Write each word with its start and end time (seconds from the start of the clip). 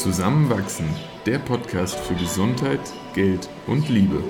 Zusammenwachsen, 0.00 0.86
der 1.26 1.38
Podcast 1.38 1.94
für 2.00 2.14
Gesundheit, 2.14 2.80
Geld 3.14 3.50
und 3.66 3.86
Liebe. 3.90 4.24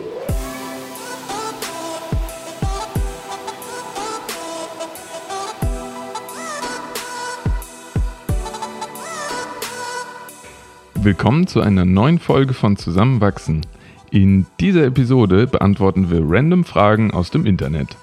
Willkommen 10.94 11.46
zu 11.46 11.60
einer 11.60 11.84
neuen 11.84 12.18
Folge 12.18 12.52
von 12.52 12.76
Zusammenwachsen. 12.76 13.64
In 14.10 14.46
dieser 14.58 14.86
Episode 14.86 15.46
beantworten 15.46 16.10
wir 16.10 16.22
random 16.24 16.64
Fragen 16.64 17.12
aus 17.12 17.30
dem 17.30 17.46
Internet. 17.46 17.96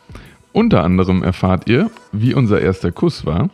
Unter 0.54 0.86
anderem 0.86 1.22
erfahrt 1.22 1.68
ihr, 1.68 1.92
wie 2.14 2.34
unser 2.34 2.62
erster 2.62 2.94
Kuss 2.94 3.26
war, 3.26 3.50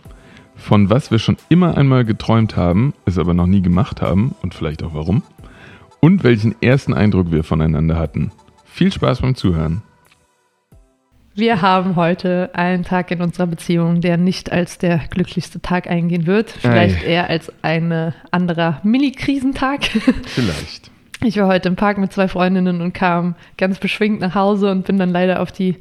von 0.55 0.89
was 0.89 1.11
wir 1.11 1.19
schon 1.19 1.37
immer 1.49 1.77
einmal 1.77 2.05
geträumt 2.05 2.55
haben, 2.55 2.93
es 3.05 3.17
aber 3.17 3.33
noch 3.33 3.47
nie 3.47 3.61
gemacht 3.61 4.01
haben 4.01 4.35
und 4.41 4.53
vielleicht 4.53 4.83
auch 4.83 4.93
warum, 4.93 5.23
und 5.99 6.23
welchen 6.23 6.61
ersten 6.61 6.93
Eindruck 6.93 7.31
wir 7.31 7.43
voneinander 7.43 7.97
hatten. 7.97 8.31
Viel 8.65 8.91
Spaß 8.91 9.21
beim 9.21 9.35
Zuhören. 9.35 9.83
Wir 11.35 11.63
haben 11.63 11.95
heute 11.95 12.51
einen 12.53 12.83
Tag 12.83 13.09
in 13.09 13.21
unserer 13.21 13.47
Beziehung, 13.47 14.01
der 14.01 14.17
nicht 14.17 14.51
als 14.51 14.77
der 14.77 14.99
glücklichste 15.09 15.61
Tag 15.61 15.89
eingehen 15.89 16.27
wird. 16.27 16.51
Vielleicht 16.51 17.03
Ei. 17.03 17.07
eher 17.07 17.29
als 17.29 17.51
ein 17.63 18.13
anderer 18.29 18.79
Mini-Krisentag. 18.83 19.83
Vielleicht. 20.25 20.91
Ich 21.23 21.37
war 21.37 21.47
heute 21.47 21.69
im 21.69 21.75
Park 21.75 21.97
mit 21.97 22.11
zwei 22.11 22.27
Freundinnen 22.27 22.81
und 22.81 22.93
kam 22.93 23.35
ganz 23.57 23.79
beschwingt 23.79 24.19
nach 24.19 24.35
Hause 24.35 24.69
und 24.69 24.85
bin 24.85 24.99
dann 24.99 25.09
leider 25.09 25.41
auf 25.41 25.51
die 25.51 25.77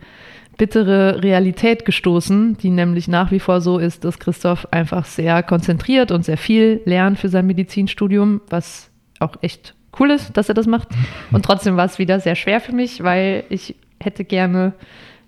bittere 0.59 1.23
Realität 1.23 1.84
gestoßen, 1.84 2.56
die 2.59 2.70
nämlich 2.70 3.08
nach 3.08 3.31
wie 3.31 3.41
vor 3.41 3.61
so 3.61 3.78
ist, 3.78 4.05
dass 4.05 4.19
Christoph 4.19 4.67
einfach 4.70 5.05
sehr 5.05 5.42
konzentriert 5.42 6.11
und 6.11 6.25
sehr 6.25 6.36
viel 6.36 6.81
lernt 6.84 7.19
für 7.19 7.28
sein 7.28 7.47
Medizinstudium, 7.47 8.41
was 8.48 8.91
auch 9.19 9.36
echt 9.41 9.75
cool 9.98 10.11
ist, 10.11 10.36
dass 10.36 10.48
er 10.48 10.55
das 10.55 10.67
macht. 10.67 10.89
Und 11.33 11.45
trotzdem 11.45 11.77
war 11.77 11.84
es 11.84 11.98
wieder 11.98 12.19
sehr 12.19 12.34
schwer 12.34 12.61
für 12.61 12.73
mich, 12.73 13.03
weil 13.03 13.45
ich 13.50 13.77
hätte 14.00 14.25
gerne, 14.25 14.73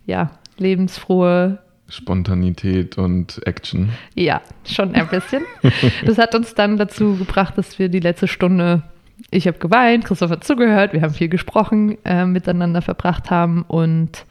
ja, 0.06 0.30
lebensfrohe 0.56 1.58
Spontanität 1.88 2.96
und 2.96 3.46
Action. 3.46 3.90
Ja, 4.14 4.40
schon 4.64 4.94
ein 4.94 5.06
bisschen. 5.08 5.42
Das 6.06 6.18
hat 6.18 6.34
uns 6.34 6.54
dann 6.54 6.78
dazu 6.78 7.16
gebracht, 7.16 7.58
dass 7.58 7.78
wir 7.78 7.88
die 7.88 8.00
letzte 8.00 8.26
Stunde, 8.26 8.82
ich 9.30 9.46
habe 9.46 9.58
geweint, 9.58 10.04
Christoph 10.04 10.30
hat 10.30 10.44
zugehört, 10.44 10.92
wir 10.92 11.02
haben 11.02 11.12
viel 11.12 11.28
gesprochen, 11.28 11.98
äh, 12.04 12.24
miteinander 12.24 12.80
verbracht 12.80 13.30
haben 13.30 13.62
und 13.68 14.24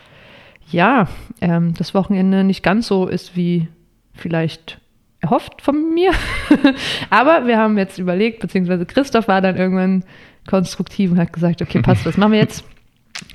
ja, 0.73 1.07
ähm, 1.41 1.73
das 1.77 1.93
Wochenende 1.93 2.43
nicht 2.43 2.63
ganz 2.63 2.87
so 2.87 3.07
ist 3.07 3.35
wie 3.35 3.67
vielleicht 4.13 4.79
erhofft 5.19 5.61
von 5.61 5.93
mir. 5.93 6.11
Aber 7.09 7.47
wir 7.47 7.57
haben 7.57 7.77
jetzt 7.77 7.97
überlegt, 7.97 8.41
beziehungsweise 8.41 8.85
Christoph 8.85 9.27
war 9.27 9.41
dann 9.41 9.55
irgendwann 9.55 10.03
konstruktiv 10.47 11.11
und 11.11 11.19
hat 11.19 11.33
gesagt, 11.33 11.61
okay, 11.61 11.81
passt, 11.83 12.05
was 12.05 12.17
machen 12.17 12.33
wir 12.33 12.39
jetzt? 12.39 12.65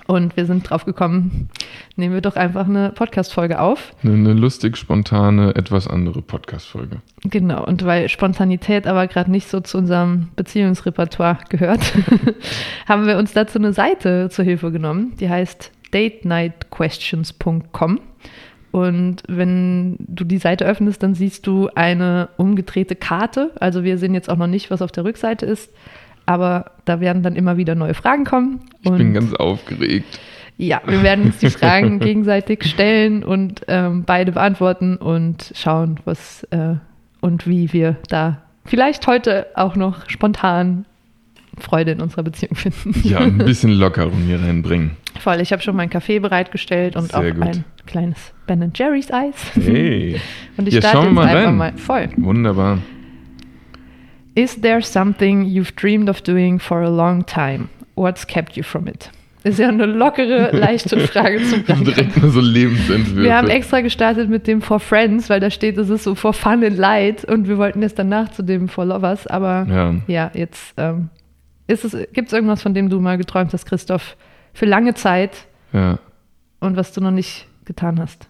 Und 0.07 0.37
wir 0.37 0.45
sind 0.47 0.69
drauf 0.69 0.85
gekommen, 0.85 1.49
nehmen 1.97 2.15
wir 2.15 2.21
doch 2.21 2.37
einfach 2.37 2.67
eine 2.67 2.91
Podcast-Folge 2.91 3.61
auf. 3.61 3.95
Eine, 4.03 4.15
eine, 4.15 4.33
lustig, 4.33 4.77
spontane, 4.77 5.55
etwas 5.55 5.87
andere 5.87 6.21
Podcast-Folge. 6.21 7.01
Genau, 7.23 7.65
und 7.65 7.85
weil 7.85 8.09
Spontanität 8.09 8.87
aber 8.87 9.07
gerade 9.07 9.31
nicht 9.31 9.49
so 9.49 9.61
zu 9.61 9.79
unserem 9.79 10.29
Beziehungsrepertoire 10.35 11.39
gehört, 11.49 11.81
haben 12.89 13.07
wir 13.07 13.19
uns 13.19 13.33
dazu 13.33 13.59
eine 13.59 13.73
Seite 13.73 14.29
zur 14.31 14.45
Hilfe 14.45 14.73
genommen, 14.73 15.15
die 15.21 15.29
heißt 15.29 15.71
datenightquestions.com. 15.91 18.01
Und 18.71 19.23
wenn 19.29 19.97
du 19.99 20.25
die 20.25 20.39
Seite 20.39 20.67
öffnest, 20.67 21.03
dann 21.03 21.15
siehst 21.15 21.47
du 21.47 21.69
eine 21.75 22.29
umgedrehte 22.37 22.97
Karte. 22.97 23.53
Also 23.61 23.83
wir 23.83 23.99
sehen 23.99 24.15
jetzt 24.15 24.29
auch 24.29 24.37
noch 24.37 24.47
nicht, 24.47 24.71
was 24.71 24.83
auf 24.83 24.93
der 24.93 25.05
Rückseite 25.05 25.47
ist, 25.47 25.73
aber 26.27 26.73
da 26.85 27.01
werden 27.01 27.23
dann 27.23 27.35
immer 27.35 27.57
wieder 27.57 27.75
neue 27.75 27.95
Fragen 27.95 28.25
kommen. 28.25 28.61
Ich 28.83 28.91
bin 28.91 29.15
ganz 29.15 29.33
aufgeregt. 29.35 30.21
Ja, 30.59 30.83
wir 30.85 31.03
werden 31.03 31.27
uns 31.27 31.39
die 31.39 31.51
Fragen 31.51 32.01
gegenseitig 32.01 32.65
stellen 32.65 33.25
und 33.25 33.63
ähm, 33.69 34.05
beide 34.05 34.33
beantworten 34.33 34.97
und 34.97 35.53
schauen, 35.55 36.01
was 36.05 36.43
äh, 36.51 36.75
und 37.21 37.47
wie 37.47 37.73
wir 37.73 37.97
da 38.09 38.43
vielleicht 38.65 39.07
heute 39.07 39.47
auch 39.55 39.77
noch 39.77 40.11
spontan 40.11 40.85
Freude 41.59 41.93
in 41.93 42.01
unserer 42.01 42.23
Beziehung 42.23 42.55
finden. 42.55 43.09
Ja, 43.09 43.19
ein 43.19 43.39
bisschen 43.39 43.73
Lockerung 43.73 44.21
hier 44.27 44.41
reinbringen. 44.41 44.93
Voll, 45.19 45.41
ich 45.41 45.53
habe 45.53 45.63
schon 45.63 45.77
meinen 45.77 45.91
Kaffee 45.91 46.19
bereitgestellt 46.19 46.97
und 46.97 47.11
Sehr 47.11 47.21
auch 47.21 47.25
gut. 47.25 47.43
ein 47.43 47.65
kleines 47.87 48.33
Ben 48.47 48.73
Jerry's 48.75 49.11
Eis. 49.11 49.35
Hey. 49.55 50.21
und 50.57 50.69
ich 50.69 50.75
ja, 50.75 50.81
starte 50.81 51.07
jetzt 51.07 51.15
mal 51.15 51.27
einfach 51.27 51.49
rein. 51.49 51.57
mal 51.57 51.73
voll. 51.77 52.09
Wunderbar. 52.17 52.79
Is 54.35 54.61
there 54.61 54.83
something 54.83 55.45
you've 55.45 55.75
dreamed 55.75 56.09
of 56.09 56.23
doing 56.23 56.61
for 56.61 56.83
a 56.83 56.89
long 56.89 57.27
time? 57.27 57.69
What's 57.97 58.27
kept 58.27 58.57
you 58.57 58.63
from 58.63 58.87
it? 58.87 59.11
Ist 59.45 59.59
ja 59.59 59.69
eine 59.69 59.87
lockere, 59.87 60.51
leichte 60.57 60.99
Frage 61.01 61.43
zum. 61.45 61.65
Direkt 61.85 62.21
mal 62.21 62.31
so 62.31 62.41
Lebensentwürfe. 62.41 63.23
Wir 63.23 63.37
haben 63.37 63.49
extra 63.49 63.81
gestartet 63.81 64.29
mit 64.29 64.47
dem 64.47 64.63
For 64.63 64.79
Friends, 64.79 65.29
weil 65.31 65.41
da 65.41 65.51
steht, 65.51 65.79
es 65.79 65.89
ist 65.91 66.05
so 66.05 66.15
For 66.15 66.33
Fun 66.33 66.65
and 66.65 66.77
Light 66.77 67.25
und 67.25 67.49
wir 67.49 67.59
wollten 67.59 67.83
jetzt 67.83 67.99
danach 67.99 68.31
zu 68.31 68.43
dem 68.43 68.69
For 68.69 68.85
Lovers, 68.85 69.27
aber 69.27 69.67
ja, 69.69 69.95
ja 70.07 70.31
jetzt 70.35 70.75
ähm, 70.77 71.11
Gibt 71.69 72.29
es 72.29 72.33
irgendwas, 72.33 72.63
von 72.63 72.73
dem 72.73 72.89
du 72.89 72.99
mal 72.99 73.19
geträumt 73.19 73.53
hast, 73.53 73.67
Christoph, 73.67 74.17
für 74.59 74.67
lange 74.67 74.95
Zeit 74.95 75.47
ja. 75.73 76.01
und 76.59 76.77
was 76.77 76.93
du 76.93 77.01
noch 77.01 77.13
nicht 77.13 77.47
getan 77.65 78.01
hast? 78.01 78.29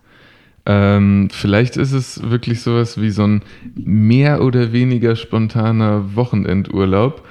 Ähm, 0.67 1.31
vielleicht 1.33 1.79
ist 1.79 1.93
es 1.93 2.29
wirklich 2.29 2.61
sowas 2.61 3.01
wie 3.01 3.09
so 3.09 3.27
ein 3.27 3.43
mehr 3.75 4.43
oder 4.43 4.73
weniger 4.73 5.17
spontaner 5.17 6.15
Wochenendurlaub, 6.15 7.27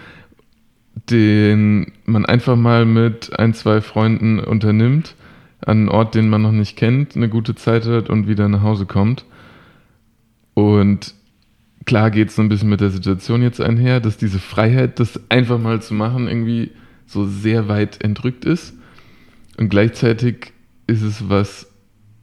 den 1.12 1.92
man 2.06 2.26
einfach 2.26 2.56
mal 2.56 2.86
mit 2.86 3.38
ein, 3.38 3.54
zwei 3.54 3.82
Freunden 3.82 4.40
unternimmt, 4.40 5.14
an 5.64 5.78
einen 5.78 5.90
Ort, 5.90 6.16
den 6.16 6.28
man 6.28 6.42
noch 6.42 6.52
nicht 6.52 6.76
kennt, 6.76 7.16
eine 7.16 7.30
gute 7.30 7.54
Zeit 7.54 7.86
hat 7.86 8.10
und 8.10 8.28
wieder 8.28 8.50
nach 8.50 8.64
Hause 8.64 8.88
kommt. 8.88 9.26
Und 10.56 11.14
klar 11.86 12.10
geht 12.10 12.30
es 12.30 12.36
so 12.36 12.42
ein 12.42 12.50
bisschen 12.50 12.70
mit 12.70 12.82
der 12.82 12.90
Situation 12.90 13.44
jetzt 13.44 13.62
einher, 13.62 14.00
dass 14.00 14.18
diese 14.18 14.40
Freiheit, 14.40 15.00
das 15.00 15.20
einfach 15.30 15.60
mal 15.60 15.84
zu 15.84 15.94
machen, 15.94 16.28
irgendwie 16.28 16.72
so 17.06 17.28
sehr 17.28 17.68
weit 17.68 18.04
entrückt 18.04 18.44
ist. 18.44 18.74
Und 19.58 19.70
gleichzeitig 19.70 20.54
ist 20.88 21.02
es 21.02 21.30
was, 21.30 21.68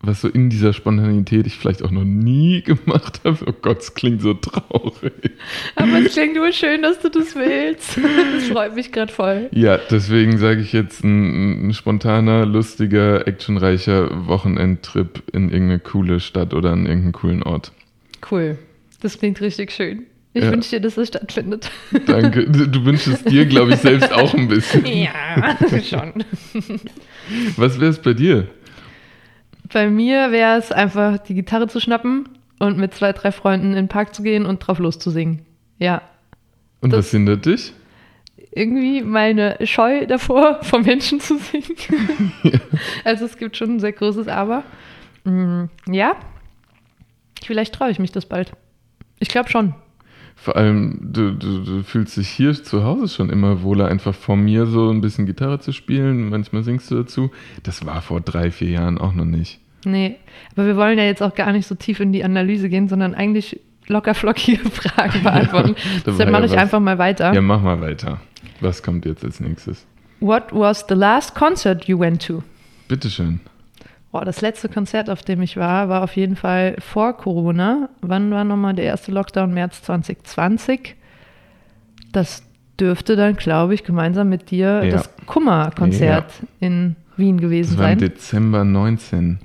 was 0.00 0.20
so 0.20 0.28
in 0.28 0.50
dieser 0.50 0.72
Spontanität 0.72 1.46
ich 1.46 1.56
vielleicht 1.56 1.82
auch 1.82 1.90
noch 1.90 2.04
nie 2.04 2.62
gemacht 2.66 3.20
habe. 3.24 3.38
Oh 3.46 3.52
Gott, 3.60 3.80
es 3.80 3.94
klingt 3.94 4.22
so 4.22 4.34
traurig. 4.34 5.32
Aber 5.76 5.98
es 5.98 6.12
klingt 6.12 6.34
nur 6.36 6.52
schön, 6.52 6.82
dass 6.82 7.00
du 7.00 7.08
das 7.08 7.34
willst. 7.34 7.98
Das 7.98 8.44
freut 8.44 8.74
mich 8.74 8.92
gerade 8.92 9.12
voll. 9.12 9.48
Ja, 9.52 9.78
deswegen 9.90 10.38
sage 10.38 10.60
ich 10.60 10.72
jetzt 10.72 11.04
ein, 11.04 11.68
ein, 11.68 11.74
spontaner, 11.74 12.46
lustiger, 12.46 13.26
actionreicher 13.26 14.26
Wochenendtrip 14.26 15.22
in 15.32 15.50
irgendeine 15.50 15.80
coole 15.80 16.20
Stadt 16.20 16.54
oder 16.54 16.72
an 16.72 16.86
irgendeinen 16.86 17.12
coolen 17.12 17.42
Ort. 17.42 17.72
Cool. 18.30 18.58
Das 19.00 19.18
klingt 19.18 19.40
richtig 19.40 19.72
schön. 19.72 20.06
Ich 20.36 20.42
ja. 20.42 20.50
wünsche 20.50 20.70
dir, 20.70 20.80
dass 20.80 20.96
es 20.96 21.08
stattfindet. 21.08 21.70
Danke. 22.06 22.50
Du 22.50 22.84
wünschst 22.84 23.06
es 23.06 23.22
dir, 23.22 23.46
glaube 23.46 23.74
ich, 23.74 23.78
selbst 23.78 24.12
auch 24.12 24.34
ein 24.34 24.48
bisschen. 24.48 24.84
Ja, 25.04 25.56
schon. 25.80 26.24
Was 27.56 27.78
wäre 27.78 27.90
es 27.90 28.02
bei 28.02 28.14
dir? 28.14 28.48
Bei 29.72 29.88
mir 29.88 30.32
wäre 30.32 30.58
es 30.58 30.72
einfach, 30.72 31.18
die 31.18 31.34
Gitarre 31.34 31.68
zu 31.68 31.78
schnappen 31.78 32.28
und 32.58 32.78
mit 32.78 32.94
zwei, 32.94 33.12
drei 33.12 33.30
Freunden 33.30 33.68
in 33.68 33.76
den 33.76 33.88
Park 33.88 34.12
zu 34.12 34.24
gehen 34.24 34.44
und 34.44 34.58
drauf 34.58 34.80
loszusingen. 34.80 35.46
Ja. 35.78 36.02
Und 36.80 36.92
das 36.92 37.06
was 37.06 37.10
hindert 37.12 37.46
dich? 37.46 37.72
Irgendwie 38.50 39.02
meine 39.02 39.56
Scheu 39.64 40.04
davor, 40.06 40.58
vor 40.62 40.80
Menschen 40.80 41.20
zu 41.20 41.38
singen. 41.38 42.32
ja. 42.42 42.58
Also 43.04 43.24
es 43.24 43.38
gibt 43.38 43.56
schon 43.56 43.76
ein 43.76 43.80
sehr 43.80 43.92
großes 43.92 44.26
Aber. 44.26 44.64
Mm, 45.22 45.66
ja, 45.86 46.16
vielleicht 47.44 47.74
traue 47.74 47.90
ich 47.90 48.00
mich 48.00 48.10
das 48.10 48.26
bald. 48.26 48.52
Ich 49.20 49.28
glaube 49.28 49.48
schon. 49.48 49.74
Vor 50.44 50.56
allem, 50.56 50.98
du, 51.00 51.32
du, 51.32 51.60
du, 51.60 51.82
fühlst 51.82 52.18
dich 52.18 52.28
hier 52.28 52.52
zu 52.52 52.84
Hause 52.84 53.08
schon 53.08 53.30
immer 53.30 53.62
wohler, 53.62 53.88
einfach 53.88 54.14
vor 54.14 54.36
mir 54.36 54.66
so 54.66 54.90
ein 54.90 55.00
bisschen 55.00 55.24
Gitarre 55.24 55.58
zu 55.58 55.72
spielen. 55.72 56.28
Manchmal 56.28 56.62
singst 56.62 56.90
du 56.90 56.96
dazu. 56.96 57.30
Das 57.62 57.86
war 57.86 58.02
vor 58.02 58.20
drei, 58.20 58.50
vier 58.50 58.68
Jahren 58.68 58.98
auch 58.98 59.14
noch 59.14 59.24
nicht. 59.24 59.58
Nee, 59.86 60.16
aber 60.52 60.66
wir 60.66 60.76
wollen 60.76 60.98
ja 60.98 61.04
jetzt 61.04 61.22
auch 61.22 61.34
gar 61.34 61.50
nicht 61.52 61.66
so 61.66 61.74
tief 61.74 61.98
in 61.98 62.12
die 62.12 62.24
Analyse 62.24 62.68
gehen, 62.68 62.90
sondern 62.90 63.14
eigentlich 63.14 63.58
locker 63.86 64.12
flockige 64.12 64.58
Fragen 64.70 65.22
beantworten. 65.22 65.76
Ja, 65.94 66.00
Deshalb 66.08 66.30
mache 66.30 66.42
ja 66.42 66.52
ich 66.52 66.58
einfach 66.58 66.80
mal 66.80 66.98
weiter. 66.98 67.32
Ja, 67.32 67.40
mach 67.40 67.62
mal 67.62 67.80
weiter. 67.80 68.20
Was 68.60 68.82
kommt 68.82 69.06
jetzt 69.06 69.24
als 69.24 69.40
nächstes? 69.40 69.86
What 70.20 70.52
was 70.52 70.84
the 70.86 70.94
last 70.94 71.34
concert 71.34 71.86
you 71.86 71.98
went 71.98 72.20
to? 72.26 72.42
Bitteschön. 72.88 73.40
Boah, 74.14 74.24
das 74.24 74.42
letzte 74.42 74.68
Konzert, 74.68 75.10
auf 75.10 75.22
dem 75.22 75.42
ich 75.42 75.56
war, 75.56 75.88
war 75.88 76.04
auf 76.04 76.14
jeden 76.14 76.36
Fall 76.36 76.76
vor 76.78 77.16
Corona. 77.16 77.88
Wann 78.00 78.30
war 78.30 78.44
nochmal 78.44 78.72
der 78.72 78.84
erste 78.84 79.10
Lockdown? 79.10 79.52
März 79.52 79.82
2020. 79.82 80.94
Das 82.12 82.44
dürfte 82.78 83.16
dann, 83.16 83.34
glaube 83.34 83.74
ich, 83.74 83.82
gemeinsam 83.82 84.28
mit 84.28 84.52
dir 84.52 84.84
ja. 84.84 84.90
das 84.92 85.10
Kummer-Konzert 85.26 86.32
ja. 86.40 86.48
in 86.60 86.94
Wien 87.16 87.40
gewesen 87.40 87.70
das 87.70 87.78
war 87.78 87.86
sein. 87.86 87.92
Im 87.94 87.98
Dezember 87.98 88.62
19. 88.62 89.40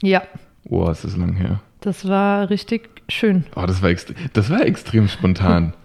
Ja. 0.00 0.22
Boah, 0.64 0.92
ist 0.92 1.04
das 1.04 1.18
lang 1.18 1.34
her. 1.34 1.60
Das 1.82 2.08
war 2.08 2.48
richtig 2.48 2.88
schön. 3.10 3.44
Oh, 3.56 3.66
das 3.66 3.82
war, 3.82 3.90
das 4.32 4.48
war 4.48 4.64
extrem 4.64 5.06
spontan. 5.08 5.74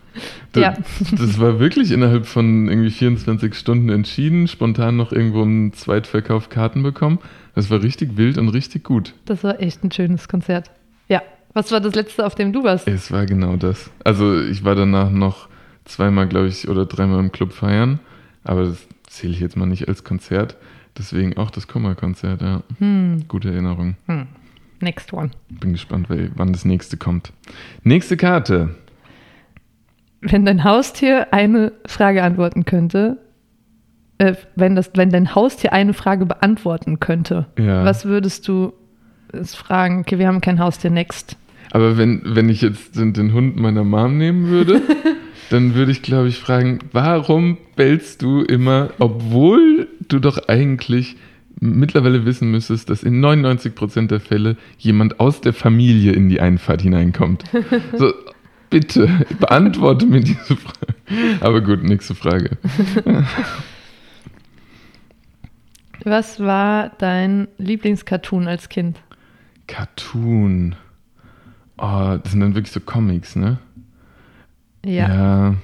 Das, 0.52 0.62
Ja. 0.64 0.74
das 1.18 1.40
war 1.40 1.60
wirklich 1.60 1.92
innerhalb 1.92 2.26
von 2.26 2.68
irgendwie 2.68 2.90
24 2.90 3.54
Stunden 3.56 3.90
entschieden, 3.90 4.48
spontan 4.48 4.98
noch 4.98 5.12
irgendwo 5.12 5.44
im 5.44 5.74
Zweitverkauf 5.74 6.50
Karten 6.50 6.84
bekommen. 6.84 7.20
Das 7.56 7.70
war 7.70 7.82
richtig 7.84 8.18
wild 8.18 8.38
und 8.38 8.50
richtig 8.50 8.84
gut. 8.84 9.14
Das 9.26 9.44
war 9.44 9.60
echt 9.60 9.84
ein 9.84 9.92
schönes 9.92 10.28
Konzert. 10.28 10.72
Ja. 11.08 11.22
Was 11.54 11.72
war 11.72 11.82
das 11.82 11.96
letzte, 11.96 12.26
auf 12.26 12.36
dem 12.36 12.54
du 12.54 12.64
warst? 12.64 12.88
Es 12.88 13.12
war 13.12 13.26
genau 13.26 13.56
das. 13.56 13.90
Also 14.04 14.40
ich 14.42 14.64
war 14.64 14.76
danach 14.76 15.10
noch 15.10 15.50
zweimal, 15.86 16.28
glaube 16.28 16.48
ich, 16.48 16.68
oder 16.70 16.86
dreimal 16.86 17.20
im 17.20 17.32
Club 17.32 17.54
feiern, 17.54 18.00
aber 18.44 18.66
das 18.66 18.88
zähle 19.08 19.34
ich 19.34 19.40
jetzt 19.40 19.58
mal 19.58 19.66
nicht 19.66 19.88
als 19.88 20.04
Konzert. 20.04 20.56
Deswegen 20.98 21.38
auch 21.38 21.50
das 21.50 21.68
Kummer-Konzert, 21.68 22.42
ja. 22.42 22.62
Hm. 22.80 23.24
Gute 23.28 23.50
Erinnerung. 23.52 23.96
Hm. 24.08 24.28
Next 24.82 25.12
one. 25.12 25.32
Bin 25.50 25.74
gespannt, 25.74 26.08
wann 26.36 26.54
das 26.54 26.66
nächste 26.66 26.98
kommt. 26.98 27.34
Nächste 27.84 28.16
Karte. 28.16 28.76
Wenn 30.22 30.46
dein 30.46 30.64
Haustier 30.64 31.28
eine 31.34 31.72
Frage 31.88 32.24
antworten 32.24 32.66
könnte, 32.66 33.18
äh, 34.18 34.34
wenn, 34.56 34.76
das, 34.76 34.92
wenn 34.96 35.10
dein 35.12 35.34
Haustier 35.34 35.72
eine 35.74 35.94
Frage 35.94 36.26
beantworten 36.26 37.00
könnte, 37.00 37.46
Ja. 37.58 37.86
was 37.86 38.06
würdest 38.06 38.48
du 38.48 38.74
es 39.32 39.56
fragen? 39.56 40.02
Okay, 40.02 40.20
wir 40.20 40.28
haben 40.28 40.42
kein 40.42 40.60
Haustier, 40.60 40.90
next. 40.90 41.38
Aber 41.72 41.98
wenn, 41.98 42.22
wenn 42.26 42.50
ich 42.50 42.62
jetzt 42.62 42.98
den, 42.98 43.14
den 43.14 43.32
Hund 43.34 43.56
meiner 43.58 43.84
Mom 43.84 44.18
nehmen 44.18 44.48
würde, 44.48 44.82
dann 45.52 45.76
würde 45.76 45.92
ich, 45.92 46.02
glaube 46.02 46.28
ich, 46.28 46.38
fragen, 46.40 46.80
warum 46.92 47.58
bellst 47.76 48.22
du 48.22 48.42
immer, 48.42 48.90
obwohl 49.00 49.88
du 50.08 50.20
doch 50.20 50.48
eigentlich 50.50 51.16
mittlerweile 51.62 52.26
wissen 52.26 52.52
müsstest, 52.52 52.90
dass 52.90 53.04
in 53.04 53.24
99% 53.24 54.08
der 54.08 54.20
Fälle 54.20 54.56
jemand 54.78 55.20
aus 55.20 55.42
der 55.42 55.54
Familie 55.54 56.14
in 56.14 56.30
die 56.30 56.40
Einfahrt 56.42 56.82
hineinkommt. 56.82 57.44
So, 57.98 58.14
bitte, 58.70 59.26
beantworte 59.40 60.06
mir 60.06 60.22
diese 60.22 60.56
Frage. 60.56 60.94
Aber 61.42 61.62
gut, 61.62 61.84
nächste 61.84 62.16
Frage. 62.16 62.58
Was 66.06 66.40
war 66.40 66.92
dein 66.98 67.48
Lieblingscartoon 67.58 68.48
als 68.48 68.70
Kind? 68.70 69.00
Cartoon. 69.68 70.76
Oh, 71.78 72.18
das 72.22 72.32
sind 72.32 72.40
dann 72.42 72.56
wirklich 72.56 72.72
so 72.72 72.80
Comics, 72.80 73.36
ne? 73.36 73.58
Ja. 74.86 75.10
Ja. 75.10 75.56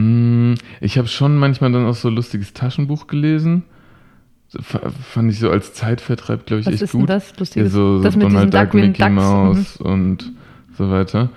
Mm, 0.00 0.54
Ich 0.80 0.98
habe 0.98 1.08
schon 1.08 1.36
manchmal 1.36 1.70
dann 1.72 1.86
auch 1.86 1.94
so 1.94 2.08
ein 2.08 2.14
lustiges 2.14 2.52
Taschenbuch 2.54 3.06
gelesen. 3.06 3.62
Fand 4.60 5.32
ich 5.32 5.38
so 5.38 5.50
als 5.50 5.72
Zeitvertreib, 5.72 6.44
glaube 6.44 6.60
ich, 6.60 6.66
Was 6.66 6.74
echt 6.74 6.82
ist 6.82 6.92
denn 6.94 7.00
gut. 7.00 7.10
das? 7.10 7.30
Ja, 7.30 7.36
Lustiges? 7.38 7.72
so, 7.72 7.98
so 7.98 8.02
das 8.02 8.18
Donald 8.18 8.52
Duck, 8.52 8.74
Mickey 8.74 8.98
Ducks. 9.00 9.10
Mouse 9.12 9.76
und 9.78 10.32
so 10.76 10.90
weiter. 10.90 11.30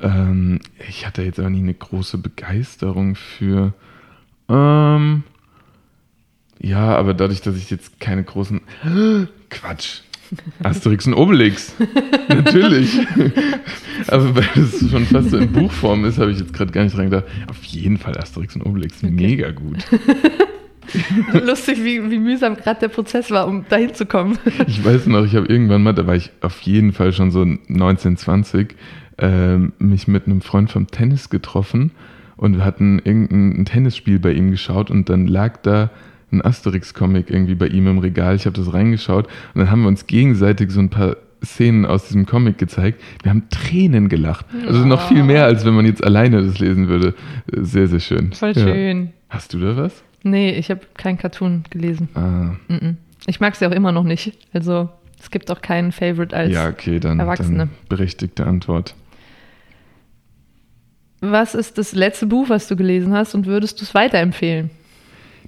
Ähm, 0.00 0.60
ich 0.88 1.06
hatte 1.06 1.22
jetzt 1.22 1.38
aber 1.38 1.50
nie 1.50 1.60
eine 1.60 1.74
große 1.74 2.18
Begeisterung 2.18 3.14
für. 3.14 3.72
Ähm, 4.48 5.22
ja, 6.58 6.96
aber 6.96 7.14
dadurch, 7.14 7.40
dass 7.40 7.56
ich 7.56 7.70
jetzt 7.70 8.00
keine 8.00 8.24
großen. 8.24 8.60
Quatsch. 9.50 10.00
Asterix 10.62 11.06
und 11.06 11.14
Obelix. 11.14 11.74
Natürlich. 12.28 12.98
aber 14.06 14.34
weil 14.36 14.48
es 14.56 14.90
schon 14.90 15.04
fast 15.06 15.30
so 15.30 15.36
in 15.36 15.52
Buchform 15.52 16.04
ist, 16.04 16.18
habe 16.18 16.30
ich 16.30 16.38
jetzt 16.38 16.54
gerade 16.54 16.72
gar 16.72 16.84
nicht 16.84 16.96
dran 16.96 17.10
gedacht. 17.10 17.26
Auf 17.48 17.62
jeden 17.64 17.98
Fall 17.98 18.16
Asterix 18.16 18.56
und 18.56 18.62
Obelix. 18.62 19.02
Mega 19.02 19.50
gut. 19.50 19.84
Lustig, 21.44 21.82
wie, 21.84 22.10
wie 22.10 22.18
mühsam 22.18 22.56
gerade 22.56 22.80
der 22.80 22.88
Prozess 22.88 23.30
war, 23.30 23.46
um 23.46 23.64
dahin 23.68 23.94
zu 23.94 24.06
kommen. 24.06 24.38
Ich 24.66 24.84
weiß 24.84 25.06
noch, 25.06 25.24
ich 25.24 25.34
habe 25.36 25.46
irgendwann 25.46 25.82
mal, 25.82 25.92
da 25.92 26.06
war 26.06 26.14
ich 26.16 26.30
auf 26.40 26.60
jeden 26.62 26.92
Fall 26.92 27.12
schon 27.12 27.30
so 27.30 27.46
19, 27.68 28.16
20, 28.16 28.74
ähm, 29.18 29.72
mich 29.78 30.08
mit 30.08 30.26
einem 30.26 30.40
Freund 30.40 30.70
vom 30.70 30.86
Tennis 30.88 31.30
getroffen 31.30 31.92
und 32.36 32.56
wir 32.56 32.64
hatten 32.64 33.00
irgendein 33.04 33.64
Tennisspiel 33.64 34.18
bei 34.18 34.32
ihm 34.32 34.50
geschaut 34.50 34.90
und 34.90 35.08
dann 35.08 35.26
lag 35.26 35.58
da 35.62 35.90
ein 36.32 36.42
Asterix-Comic 36.44 37.30
irgendwie 37.30 37.54
bei 37.54 37.66
ihm 37.68 37.86
im 37.86 37.98
Regal. 37.98 38.34
Ich 38.34 38.46
habe 38.46 38.56
das 38.56 38.72
reingeschaut 38.72 39.26
und 39.54 39.58
dann 39.60 39.70
haben 39.70 39.82
wir 39.82 39.88
uns 39.88 40.06
gegenseitig 40.06 40.70
so 40.70 40.80
ein 40.80 40.88
paar 40.88 41.16
Szenen 41.44 41.84
aus 41.84 42.06
diesem 42.06 42.24
Comic 42.24 42.56
gezeigt. 42.56 43.00
Wir 43.22 43.30
haben 43.30 43.48
Tränen 43.50 44.08
gelacht. 44.08 44.46
Also 44.66 44.86
noch 44.86 45.08
viel 45.08 45.24
mehr, 45.24 45.44
als 45.44 45.64
wenn 45.66 45.74
man 45.74 45.84
jetzt 45.84 46.02
alleine 46.02 46.42
das 46.42 46.58
lesen 46.58 46.88
würde. 46.88 47.14
Sehr, 47.52 47.88
sehr 47.88 48.00
schön. 48.00 48.32
Voll 48.32 48.52
Ja. 48.52 48.62
schön. 48.62 49.10
Hast 49.28 49.52
du 49.52 49.58
da 49.58 49.76
was? 49.76 50.04
Nee, 50.22 50.52
ich 50.52 50.70
habe 50.70 50.80
kein 50.94 51.18
Cartoon 51.18 51.64
gelesen. 51.70 52.08
Ah. 52.14 52.52
Ich 53.26 53.40
mag 53.40 53.56
sie 53.56 53.66
auch 53.66 53.72
immer 53.72 53.92
noch 53.92 54.04
nicht. 54.04 54.32
Also 54.52 54.88
es 55.20 55.30
gibt 55.30 55.50
auch 55.50 55.60
keinen 55.60 55.92
Favorite 55.92 56.34
als. 56.34 56.52
ja, 56.52 56.68
okay, 56.68 56.98
dann, 56.98 57.20
Erwachsene. 57.20 57.58
dann 57.58 57.70
berechtigte 57.88 58.46
Antwort. 58.46 58.94
Was 61.20 61.54
ist 61.54 61.78
das 61.78 61.92
letzte 61.92 62.26
Buch, 62.26 62.48
was 62.48 62.66
du 62.66 62.74
gelesen 62.74 63.12
hast 63.12 63.34
und 63.34 63.46
würdest 63.46 63.80
du 63.80 63.84
es 63.84 63.94
weiterempfehlen? 63.94 64.70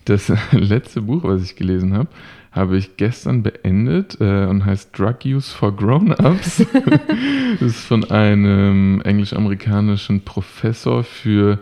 Das 0.05 0.33
letzte 0.53 1.03
Buch, 1.03 1.25
was 1.25 1.43
ich 1.43 1.57
gelesen 1.57 1.95
habe, 1.95 2.09
habe 2.53 2.77
ich 2.77 2.97
gestern 2.97 3.43
beendet 3.43 4.21
äh, 4.21 4.47
und 4.47 4.65
heißt 4.65 4.97
Drug 4.97 5.17
Use 5.25 5.53
for 5.53 5.75
Grown-Ups. 5.75 6.65
das 7.61 7.63
ist 7.63 7.81
von 7.81 8.09
einem 8.11 9.01
englisch-amerikanischen 9.01 10.21
Professor 10.21 11.03
für 11.03 11.59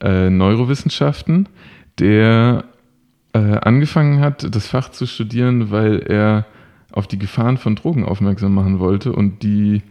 äh, 0.00 0.30
Neurowissenschaften, 0.30 1.48
der 1.98 2.64
äh, 3.32 3.38
angefangen 3.38 4.20
hat, 4.20 4.54
das 4.54 4.66
Fach 4.66 4.90
zu 4.90 5.06
studieren, 5.06 5.70
weil 5.70 6.00
er 6.00 6.46
auf 6.92 7.06
die 7.06 7.18
Gefahren 7.18 7.56
von 7.56 7.74
Drogen 7.74 8.04
aufmerksam 8.04 8.54
machen 8.54 8.78
wollte 8.78 9.12
und 9.12 9.42
die 9.42 9.82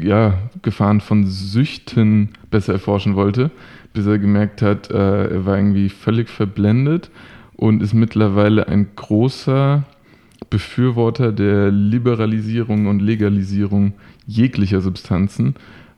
ja, 0.00 0.38
Gefahren 0.62 1.00
von 1.00 1.26
Süchten 1.26 2.30
besser 2.50 2.74
erforschen 2.74 3.16
wollte, 3.16 3.50
bis 3.92 4.06
er 4.06 4.18
gemerkt 4.18 4.62
hat, 4.62 4.90
äh, 4.90 5.28
er 5.28 5.46
war 5.46 5.56
irgendwie 5.56 5.88
völlig 5.88 6.28
verblendet 6.28 7.10
und 7.56 7.82
ist 7.82 7.94
mittlerweile 7.94 8.68
ein 8.68 8.88
großer 8.96 9.84
Befürworter 10.50 11.32
der 11.32 11.70
Liberalisierung 11.70 12.86
und 12.86 13.00
Legalisierung 13.00 13.92
jeglicher 14.26 14.80
Substanzen, 14.80 15.54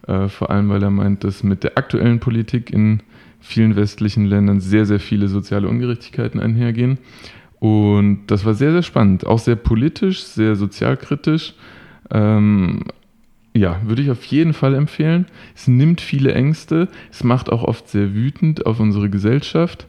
äh, 0.06 0.28
vor 0.28 0.50
allem 0.50 0.68
weil 0.70 0.82
er 0.82 0.90
meint, 0.90 1.24
dass 1.24 1.44
mit 1.44 1.62
der 1.62 1.78
aktuellen 1.78 2.20
Politik 2.20 2.70
in 2.70 3.02
vielen 3.40 3.76
westlichen 3.76 4.26
Ländern 4.26 4.60
sehr, 4.60 4.86
sehr 4.86 5.00
viele 5.00 5.28
soziale 5.28 5.68
Ungerechtigkeiten 5.68 6.40
einhergehen. 6.40 6.98
Und 7.58 8.26
das 8.28 8.44
war 8.44 8.54
sehr, 8.54 8.72
sehr 8.72 8.82
spannend, 8.82 9.26
auch 9.26 9.38
sehr 9.38 9.56
politisch, 9.56 10.22
sehr 10.22 10.56
sozialkritisch. 10.56 11.54
Ähm, 12.10 12.84
ja, 13.52 13.80
würde 13.84 14.02
ich 14.02 14.10
auf 14.10 14.24
jeden 14.24 14.52
Fall 14.52 14.74
empfehlen. 14.74 15.26
Es 15.54 15.68
nimmt 15.68 16.00
viele 16.00 16.32
Ängste. 16.32 16.88
Es 17.10 17.24
macht 17.24 17.50
auch 17.50 17.64
oft 17.64 17.88
sehr 17.88 18.14
wütend 18.14 18.64
auf 18.66 18.80
unsere 18.80 19.10
Gesellschaft. 19.10 19.86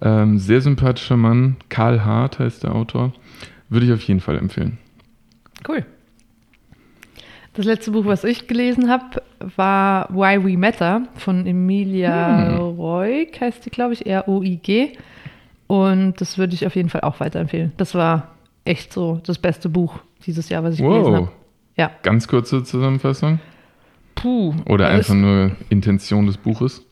Ähm, 0.00 0.38
sehr 0.38 0.60
sympathischer 0.60 1.16
Mann. 1.16 1.56
Karl 1.68 2.04
Hart 2.04 2.38
heißt 2.38 2.62
der 2.62 2.74
Autor. 2.74 3.12
Würde 3.68 3.86
ich 3.86 3.92
auf 3.92 4.02
jeden 4.02 4.20
Fall 4.20 4.36
empfehlen. 4.36 4.78
Cool. 5.66 5.84
Das 7.60 7.66
letzte 7.66 7.90
Buch, 7.90 8.06
was 8.06 8.24
ich 8.24 8.48
gelesen 8.48 8.88
habe, 8.88 9.22
war 9.54 10.08
Why 10.08 10.42
We 10.42 10.56
Matter 10.56 11.02
von 11.16 11.46
Emilia 11.46 12.52
Hm. 12.52 12.56
Roig, 12.58 13.38
heißt 13.38 13.66
die, 13.66 13.68
glaube 13.70 13.92
ich, 13.92 14.06
R-O-I-G. 14.06 14.92
Und 15.66 16.18
das 16.22 16.38
würde 16.38 16.54
ich 16.54 16.66
auf 16.66 16.74
jeden 16.74 16.88
Fall 16.88 17.02
auch 17.02 17.20
weiterempfehlen. 17.20 17.72
Das 17.76 17.94
war 17.94 18.28
echt 18.64 18.94
so 18.94 19.20
das 19.26 19.36
beste 19.36 19.68
Buch 19.68 19.98
dieses 20.24 20.48
Jahr, 20.48 20.64
was 20.64 20.76
ich 20.76 20.80
gelesen 20.80 21.04
Wow. 21.04 21.14
habe. 21.16 21.28
Ja. 21.76 21.90
Ganz 22.02 22.28
kurze 22.28 22.64
Zusammenfassung. 22.64 23.40
Puh. 24.14 24.54
Oder 24.66 24.88
einfach 24.88 25.12
nur 25.14 25.50
Intention 25.68 26.24
des 26.24 26.38
Buches. 26.38 26.82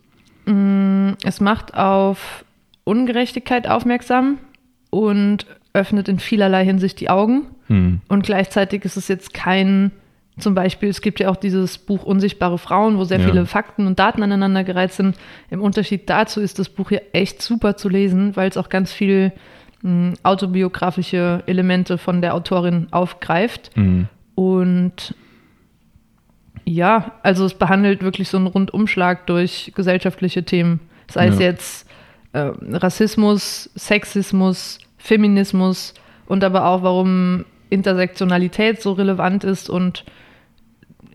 Mm, 0.44 1.12
Es 1.24 1.40
macht 1.40 1.72
auf 1.78 2.44
Ungerechtigkeit 2.84 3.66
aufmerksam 3.70 4.36
und 4.90 5.46
öffnet 5.72 6.10
in 6.10 6.18
vielerlei 6.18 6.62
Hinsicht 6.66 7.00
die 7.00 7.08
Augen. 7.08 7.46
Hm. 7.68 8.02
Und 8.10 8.22
gleichzeitig 8.22 8.84
ist 8.84 8.98
es 8.98 9.08
jetzt 9.08 9.32
kein, 9.32 9.92
zum 10.38 10.54
Beispiel, 10.54 10.88
es 10.88 11.00
gibt 11.00 11.20
ja 11.20 11.28
auch 11.30 11.36
dieses 11.36 11.78
Buch 11.78 12.02
Unsichtbare 12.04 12.58
Frauen, 12.58 12.98
wo 12.98 13.04
sehr 13.04 13.20
Ja. 13.20 13.26
viele 13.26 13.46
Fakten 13.46 13.86
und 13.86 13.98
Daten 13.98 14.22
aneinandergereiht 14.22 14.92
sind. 14.92 15.16
Im 15.50 15.60
Unterschied 15.62 16.08
dazu 16.08 16.40
ist 16.40 16.58
das 16.58 16.68
Buch 16.68 16.88
hier 16.90 17.02
echt 17.12 17.42
super 17.42 17.76
zu 17.76 17.88
lesen, 17.88 18.36
weil 18.36 18.48
es 18.48 18.56
auch 18.56 18.68
ganz 18.68 18.92
viel 18.92 19.32
mh, 19.82 20.14
autobiografische 20.24 21.42
Elemente 21.46 21.98
von 21.98 22.20
der 22.20 22.34
Autorin 22.34 22.88
aufgreift. 22.90 23.70
Hm. 23.74 24.08
Und 24.34 25.14
ja, 26.64 27.12
also 27.22 27.44
es 27.44 27.54
behandelt 27.54 28.02
wirklich 28.02 28.28
so 28.28 28.36
einen 28.36 28.46
Rundumschlag 28.46 29.26
durch 29.26 29.72
gesellschaftliche 29.74 30.42
Themen. 30.44 30.80
Sei 31.10 31.28
es 31.28 31.38
Ja. 31.38 31.46
jetzt 31.46 31.88
äh, 32.32 32.50
Rassismus, 32.72 33.70
Sexismus, 33.74 34.78
Feminismus 34.98 35.94
und 36.26 36.44
aber 36.44 36.66
auch, 36.66 36.82
warum 36.82 37.44
Intersektionalität 37.70 38.82
so 38.82 38.92
relevant 38.92 39.44
ist 39.44 39.70
und 39.70 39.98
es 40.00 40.12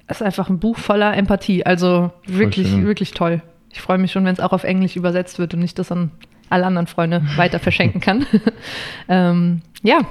ist 0.07 0.21
einfach 0.21 0.49
ein 0.49 0.59
Buch 0.59 0.77
voller 0.77 1.15
Empathie. 1.15 1.65
Also 1.65 2.11
wirklich, 2.25 2.83
wirklich 2.83 3.11
toll. 3.11 3.41
Ich 3.71 3.81
freue 3.81 3.97
mich 3.97 4.11
schon, 4.11 4.25
wenn 4.25 4.33
es 4.33 4.39
auch 4.39 4.53
auf 4.53 4.63
Englisch 4.63 4.95
übersetzt 4.95 5.39
wird 5.39 5.53
und 5.53 5.61
ich 5.61 5.73
das 5.73 5.91
an 5.91 6.11
alle 6.49 6.65
anderen 6.65 6.87
Freunde 6.87 7.23
weiter 7.35 7.59
verschenken 7.59 8.01
kann. 8.01 8.25
ähm, 9.09 9.61
ja, 9.81 10.01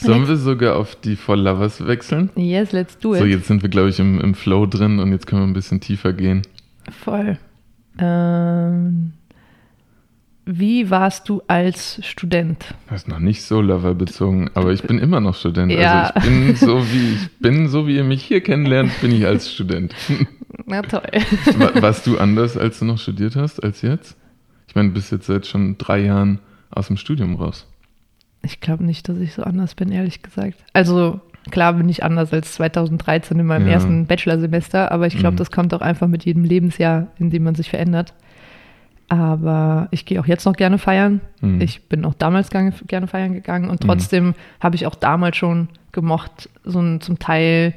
Sollen 0.00 0.26
wir 0.26 0.36
sogar 0.36 0.76
auf 0.76 0.96
die 0.96 1.14
For 1.16 1.36
Lovers 1.36 1.86
wechseln? 1.86 2.30
yes, 2.34 2.72
let's 2.72 2.98
do 2.98 3.14
it. 3.14 3.20
So, 3.20 3.26
jetzt 3.26 3.48
sind 3.48 3.62
wir, 3.62 3.68
glaube 3.68 3.90
ich, 3.90 3.98
im, 3.98 4.18
im 4.20 4.34
Flow 4.34 4.64
drin 4.64 4.98
und 4.98 5.12
jetzt 5.12 5.26
können 5.26 5.42
wir 5.42 5.46
ein 5.46 5.52
bisschen 5.52 5.80
tiefer 5.80 6.14
gehen. 6.14 6.42
Voll. 7.04 7.38
Ähm, 7.98 8.39
wie 10.60 10.90
warst 10.90 11.28
du 11.28 11.42
als 11.48 11.98
Student? 12.06 12.64
Das 12.88 13.02
ist 13.02 13.08
noch 13.08 13.18
nicht 13.18 13.42
so 13.42 13.60
loverbezogen, 13.60 14.50
aber 14.54 14.72
ich 14.72 14.82
bin 14.82 14.98
immer 14.98 15.20
noch 15.20 15.34
Student. 15.34 15.72
Ja. 15.72 16.10
Also 16.14 16.18
ich 16.18 16.24
bin 16.24 16.56
so 16.56 16.86
wie 16.92 17.14
ich 17.14 17.30
bin, 17.38 17.68
so 17.68 17.86
wie 17.86 17.96
ihr 17.96 18.04
mich 18.04 18.22
hier 18.22 18.40
kennenlernt, 18.42 18.92
bin 19.00 19.10
ich 19.12 19.26
als 19.26 19.50
Student. 19.52 19.94
Na 20.66 20.82
toll. 20.82 21.02
Wa- 21.56 21.82
Warst 21.82 22.06
du 22.06 22.18
anders, 22.18 22.56
als 22.56 22.78
du 22.78 22.84
noch 22.84 22.98
studiert 22.98 23.34
hast, 23.36 23.62
als 23.64 23.82
jetzt? 23.82 24.16
Ich 24.68 24.74
meine, 24.76 24.88
du 24.88 24.94
bist 24.94 25.10
jetzt 25.10 25.26
seit 25.26 25.46
schon 25.46 25.76
drei 25.78 25.98
Jahren 26.00 26.38
aus 26.70 26.86
dem 26.86 26.96
Studium 26.96 27.34
raus. 27.36 27.66
Ich 28.42 28.60
glaube 28.60 28.84
nicht, 28.84 29.08
dass 29.08 29.18
ich 29.18 29.34
so 29.34 29.42
anders 29.42 29.74
bin, 29.74 29.90
ehrlich 29.90 30.22
gesagt. 30.22 30.54
Also 30.72 31.20
klar 31.50 31.72
bin 31.74 31.88
ich 31.88 32.04
anders 32.04 32.32
als 32.32 32.52
2013 32.54 33.38
in 33.38 33.46
meinem 33.46 33.66
Ja. 33.66 33.72
ersten 33.74 34.06
Bachelorsemester, 34.06 34.92
aber 34.92 35.06
ich 35.06 35.16
glaube, 35.18 35.32
Mhm. 35.34 35.38
das 35.38 35.50
kommt 35.50 35.74
auch 35.74 35.80
einfach 35.80 36.06
mit 36.06 36.24
jedem 36.24 36.44
Lebensjahr, 36.44 37.08
in 37.18 37.30
dem 37.30 37.42
man 37.42 37.54
sich 37.54 37.68
verändert. 37.70 38.14
Aber 39.10 39.88
ich 39.90 40.06
gehe 40.06 40.20
auch 40.20 40.26
jetzt 40.26 40.44
noch 40.46 40.54
gerne 40.54 40.78
feiern. 40.78 41.20
Mhm. 41.40 41.60
Ich 41.60 41.88
bin 41.88 42.04
auch 42.04 42.14
damals 42.14 42.48
gerne, 42.48 42.72
gerne 42.86 43.08
feiern 43.08 43.34
gegangen 43.34 43.68
und 43.68 43.80
trotzdem 43.80 44.34
habe 44.60 44.76
ich 44.76 44.86
auch 44.86 44.94
damals 44.94 45.36
schon 45.36 45.68
gemocht, 45.90 46.48
so 46.64 46.78
einen 46.78 47.00
zum 47.00 47.18
Teil 47.18 47.74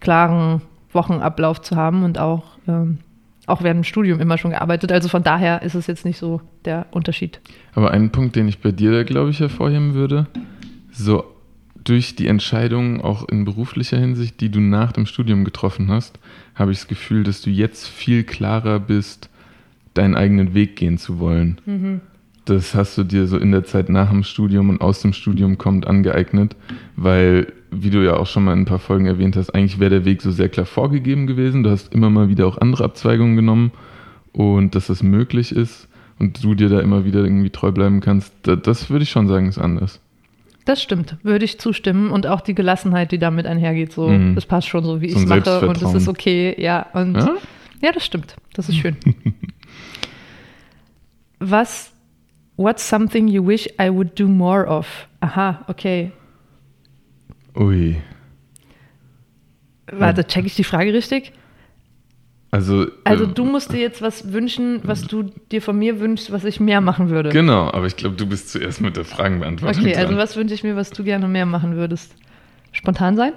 klaren 0.00 0.60
Wochenablauf 0.92 1.62
zu 1.62 1.76
haben 1.76 2.04
und 2.04 2.18
auch, 2.18 2.58
ähm, 2.68 2.98
auch 3.46 3.62
während 3.62 3.78
dem 3.78 3.84
Studium 3.84 4.20
immer 4.20 4.36
schon 4.36 4.50
gearbeitet. 4.50 4.92
Also 4.92 5.08
von 5.08 5.22
daher 5.22 5.62
ist 5.62 5.74
es 5.74 5.86
jetzt 5.86 6.04
nicht 6.04 6.18
so 6.18 6.42
der 6.66 6.84
Unterschied. 6.90 7.40
Aber 7.74 7.90
einen 7.92 8.10
Punkt, 8.10 8.36
den 8.36 8.46
ich 8.46 8.60
bei 8.60 8.70
dir 8.70 8.92
da, 8.92 9.02
glaube 9.02 9.30
ich, 9.30 9.40
hervorheben 9.40 9.94
würde, 9.94 10.26
so 10.92 11.24
durch 11.84 12.16
die 12.16 12.26
Entscheidungen 12.26 13.00
auch 13.00 13.26
in 13.28 13.46
beruflicher 13.46 13.96
Hinsicht, 13.96 14.42
die 14.42 14.50
du 14.50 14.60
nach 14.60 14.92
dem 14.92 15.06
Studium 15.06 15.44
getroffen 15.44 15.90
hast, 15.90 16.18
habe 16.54 16.72
ich 16.72 16.78
das 16.78 16.88
Gefühl, 16.88 17.22
dass 17.22 17.40
du 17.40 17.48
jetzt 17.48 17.86
viel 17.86 18.24
klarer 18.24 18.78
bist, 18.78 19.30
deinen 19.96 20.14
eigenen 20.14 20.54
Weg 20.54 20.76
gehen 20.76 20.98
zu 20.98 21.18
wollen. 21.18 22.00
Das 22.44 22.74
hast 22.74 22.96
du 22.96 23.02
dir 23.04 23.26
so 23.26 23.38
in 23.38 23.50
der 23.50 23.64
Zeit 23.64 23.88
nach 23.88 24.10
dem 24.10 24.22
Studium 24.22 24.70
und 24.70 24.80
aus 24.80 25.00
dem 25.02 25.12
Studium 25.12 25.58
kommt 25.58 25.86
angeeignet, 25.86 26.54
weil, 26.94 27.52
wie 27.72 27.90
du 27.90 28.04
ja 28.04 28.16
auch 28.16 28.26
schon 28.26 28.44
mal 28.44 28.52
in 28.52 28.60
ein 28.60 28.64
paar 28.66 28.78
Folgen 28.78 29.06
erwähnt 29.06 29.36
hast, 29.36 29.50
eigentlich 29.54 29.80
wäre 29.80 29.90
der 29.90 30.04
Weg 30.04 30.22
so 30.22 30.30
sehr 30.30 30.48
klar 30.48 30.66
vorgegeben 30.66 31.26
gewesen. 31.26 31.62
Du 31.64 31.70
hast 31.70 31.92
immer 31.92 32.08
mal 32.10 32.28
wieder 32.28 32.46
auch 32.46 32.58
andere 32.58 32.84
Abzweigungen 32.84 33.34
genommen 33.36 33.72
und 34.32 34.74
dass 34.76 34.86
das 34.86 35.02
möglich 35.02 35.50
ist 35.50 35.88
und 36.20 36.42
du 36.44 36.54
dir 36.54 36.68
da 36.68 36.80
immer 36.80 37.04
wieder 37.04 37.24
irgendwie 37.24 37.50
treu 37.50 37.72
bleiben 37.72 38.00
kannst, 38.00 38.32
da, 38.42 38.54
das 38.56 38.90
würde 38.90 39.02
ich 39.02 39.10
schon 39.10 39.26
sagen, 39.28 39.48
ist 39.48 39.58
anders. 39.58 40.00
Das 40.66 40.82
stimmt, 40.82 41.16
würde 41.22 41.44
ich 41.44 41.58
zustimmen. 41.60 42.10
Und 42.10 42.26
auch 42.26 42.40
die 42.40 42.54
Gelassenheit, 42.54 43.12
die 43.12 43.18
damit 43.18 43.46
einhergeht, 43.46 43.92
so, 43.92 44.08
Mhm. 44.08 44.34
das 44.34 44.46
passt 44.46 44.68
schon 44.68 44.84
so, 44.84 45.00
wie 45.00 45.10
So 45.10 45.18
ich 45.18 45.22
es 45.24 45.28
mache 45.28 45.68
und 45.68 45.80
es 45.82 45.94
ist 45.94 46.08
okay, 46.08 46.54
ja. 46.58 46.86
Und 46.92 47.14
Ja? 47.16 47.34
ja, 47.82 47.92
das 47.92 48.04
stimmt. 48.04 48.36
Das 48.54 48.68
ist 48.68 48.76
schön. 48.76 48.96
Was, 51.40 51.92
what's 52.56 52.82
something 52.82 53.28
you 53.28 53.42
wish 53.46 53.68
I 53.78 53.90
would 53.90 54.14
do 54.18 54.26
more 54.28 54.66
of? 54.66 54.86
Aha, 55.20 55.64
okay. 55.68 56.12
Ui. 57.58 57.96
Warte, 59.92 60.24
check 60.26 60.44
ich 60.46 60.54
die 60.56 60.64
Frage 60.64 60.92
richtig? 60.92 61.32
Also, 62.50 62.86
Also 63.04 63.24
äh, 63.24 63.28
du 63.28 63.44
musst 63.44 63.72
dir 63.72 63.80
jetzt 63.80 64.00
was 64.02 64.32
wünschen, 64.32 64.80
was 64.84 65.02
du 65.02 65.24
dir 65.52 65.60
von 65.60 65.78
mir 65.78 66.00
wünschst, 66.00 66.32
was 66.32 66.44
ich 66.44 66.58
mehr 66.60 66.80
machen 66.80 67.10
würde. 67.10 67.30
Genau, 67.30 67.70
aber 67.70 67.86
ich 67.86 67.96
glaube, 67.96 68.16
du 68.16 68.26
bist 68.26 68.50
zuerst 68.50 68.80
mit 68.80 68.96
der 68.96 69.04
Fragenbeantwortung 69.04 69.82
Okay, 69.82 69.94
also 69.96 70.08
dran. 70.08 70.18
was 70.18 70.36
wünsche 70.36 70.54
ich 70.54 70.62
mir, 70.64 70.74
was 70.76 70.90
du 70.90 71.04
gerne 71.04 71.28
mehr 71.28 71.44
machen 71.46 71.76
würdest? 71.76 72.14
Spontan 72.72 73.16
sein? 73.16 73.32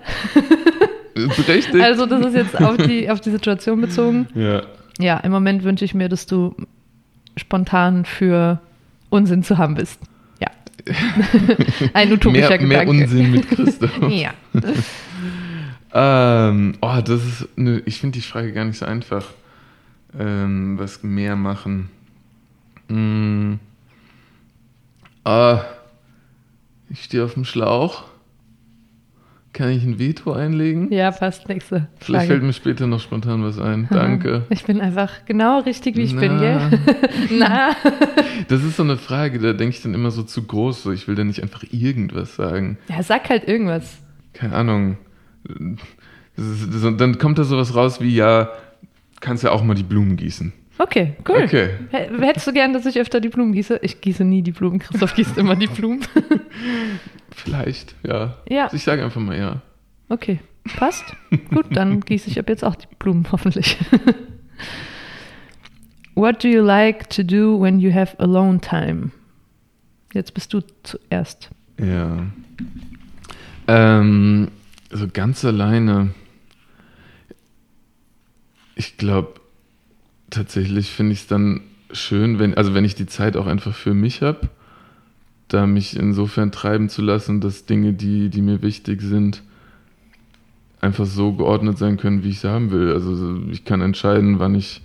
Ist 1.15 1.48
Richtig? 1.48 1.82
Also 1.82 2.06
das 2.06 2.25
ist 2.27 2.36
jetzt 2.36 2.62
auf 2.62 2.77
die, 2.77 3.10
auf 3.10 3.20
die 3.20 3.32
Situation 3.32 3.82
bezogen. 3.82 4.27
ja. 4.36 4.62
Ja, 5.01 5.18
im 5.20 5.32
Moment 5.32 5.63
wünsche 5.63 5.86
ich 5.86 5.94
mir, 5.94 6.10
dass 6.10 6.25
du 6.25 6.53
spontan 7.38 8.06
für 8.06 8.60
Unsinn 9.10 9.44
zu 9.44 9.58
haben 9.58 9.76
bist. 9.76 10.00
Ja. 10.40 10.48
Ein 11.94 12.12
utopischer 12.12 12.58
Mehr, 12.58 12.68
mehr 12.68 12.86
Gedanke. 12.86 13.04
Unsinn 13.04 13.32
mit 13.32 13.50
Christoph. 13.50 13.92
Ja. 14.10 14.34
ähm, 15.94 16.76
oh, 16.82 17.02
das 17.04 17.26
ist 17.26 17.48
eine, 17.58 17.80
ich 17.86 18.00
finde 18.00 18.20
die 18.20 18.26
Frage 18.26 18.54
gar 18.54 18.66
nicht 18.66 18.78
so 18.78 18.86
einfach. 18.86 19.26
Ähm, 20.18 20.78
was 20.80 21.04
mehr 21.04 21.36
machen? 21.36 21.90
Hm. 22.88 23.60
Ah, 25.24 25.62
ich 26.90 27.04
stehe 27.04 27.24
auf 27.24 27.36
dem 27.36 27.46
Schlauch. 27.46 28.06
Kann 29.60 29.72
ich 29.72 29.84
ein 29.84 30.00
Veto 30.00 30.32
einlegen? 30.32 30.89
Ja, 30.89 31.12
passt. 31.12 31.50
Nächste 31.50 31.89
Vielleicht 32.00 32.28
fällt 32.28 32.39
Frage. 32.39 32.46
mir 32.46 32.54
später 32.54 32.88
noch 32.88 33.01
spontan 33.01 33.44
was 33.44 33.60
ein. 33.60 33.89
Danke. 33.92 34.44
Ich 34.50 34.63
bin 34.63 34.80
einfach 34.80 35.25
genau 35.25 35.60
richtig, 35.60 35.98
wie 35.98 36.04
ich 36.04 36.16
bin, 36.16 36.38
Na. 36.38 36.70
gell? 36.70 36.80
Na. 37.38 37.75
Das 38.48 38.63
ist 38.63 38.78
so 38.78 38.84
eine 38.84 38.96
Frage, 38.96 39.38
da 39.38 39.51
denke 39.51 39.75
ich 39.75 39.82
dann 39.82 39.94
immer 39.94 40.12
so 40.12 40.24
zu 40.24 40.44
groß. 40.44 40.84
So. 40.84 40.94
Ich 40.94 41.10
will 41.10 41.16
da 41.16 41.25
nicht 41.25 41.44
einfach 41.44 41.66
irgendwas 41.72 42.38
sagen. 42.38 42.78
Ja, 42.88 43.04
sag 43.04 43.30
halt 43.30 43.50
irgendwas. 43.50 43.98
Keine 44.32 44.56
Ahnung. 44.56 44.98
Ist, 46.38 46.82
dann 46.98 47.18
kommt 47.18 47.38
da 47.38 47.44
sowas 47.44 47.75
raus 47.75 48.00
wie, 48.00 48.16
ja, 48.16 48.51
kannst 49.20 49.44
ja 49.44 49.51
auch 49.51 49.62
mal 49.62 49.74
die 49.75 49.84
Blumen 49.84 50.16
gießen. 50.16 50.54
Okay, 50.78 51.18
cool. 51.28 51.44
Okay. 51.44 51.72
Hättest 51.92 52.48
du 52.48 52.54
gern, 52.54 52.72
dass 52.72 52.86
ich 52.86 52.98
öfter 52.98 53.20
die 53.20 53.28
Blumen 53.28 53.51
gieße? 53.51 53.82
Ich 53.82 54.00
gieße 54.00 54.24
nie 54.24 54.42
die 54.42 54.54
Blumen. 54.54 54.80
Christoph 54.80 55.16
gießt 55.16 55.38
immer 55.38 55.58
die 55.58 55.68
Blumen. 55.68 56.00
Vielleicht, 57.43 57.96
ja. 58.05 58.36
Ja. 58.50 58.65
Also 58.65 58.75
ich 58.75 58.84
sage 58.84 59.03
einfach 59.03 59.22
mal 59.22 59.38
ja. 59.38 59.62
Okay, 60.10 60.39
passt. 60.77 61.05
Gut, 61.50 61.65
dann 61.72 62.00
gieße 62.01 62.29
ich 62.29 62.39
ab 62.39 62.50
jetzt 62.50 62.63
auch 62.63 62.75
die 62.75 62.88
Blumen, 62.98 63.25
hoffentlich. 63.31 63.77
What 66.15 66.43
do 66.43 66.50
you 66.50 66.62
like 66.62 67.10
to 67.12 67.24
do 67.24 67.62
when 67.62 67.79
you 67.79 67.93
have 67.93 68.19
alone 68.19 68.60
time? 68.60 69.12
Jetzt 70.13 70.34
bist 70.34 70.53
du 70.53 70.62
zuerst. 70.84 71.50
Ja. 71.79 72.25
Ähm, 73.67 74.50
so 74.91 75.08
ganz 75.08 75.46
alleine. 75.46 76.10
Ich 78.75 78.98
glaube, 78.98 79.36
tatsächlich 80.29 80.89
finde 80.89 81.13
ich 81.13 81.19
es 81.19 81.27
dann 81.27 81.62
schön, 81.91 82.39
wenn, 82.39 82.55
also 82.55 82.74
wenn 82.74 82.84
ich 82.84 82.96
die 82.96 83.05
Zeit 83.05 83.38
auch 83.38 83.48
einfach 83.48 83.75
für 83.75 83.93
mich 83.93 84.22
habe, 84.22 84.50
da 85.50 85.65
mich 85.68 85.98
insofern 85.98 86.51
treiben 86.51 86.89
zu 86.89 87.01
lassen, 87.01 87.41
dass 87.41 87.65
Dinge, 87.65 87.94
die, 87.94 88.29
die 88.29 88.41
mir 88.41 88.62
wichtig 88.62 89.01
sind, 89.01 89.44
einfach 90.82 91.06
so 91.06 91.34
geordnet 91.34 91.77
sein 91.77 91.98
können, 91.98 92.24
wie 92.24 92.29
ich 92.29 92.39
sie 92.39 92.50
haben 92.50 92.72
will. 92.72 92.94
Also 92.94 93.38
ich 93.51 93.65
kann 93.65 93.82
entscheiden, 93.82 94.39
wann 94.39 94.56
ich 94.56 94.82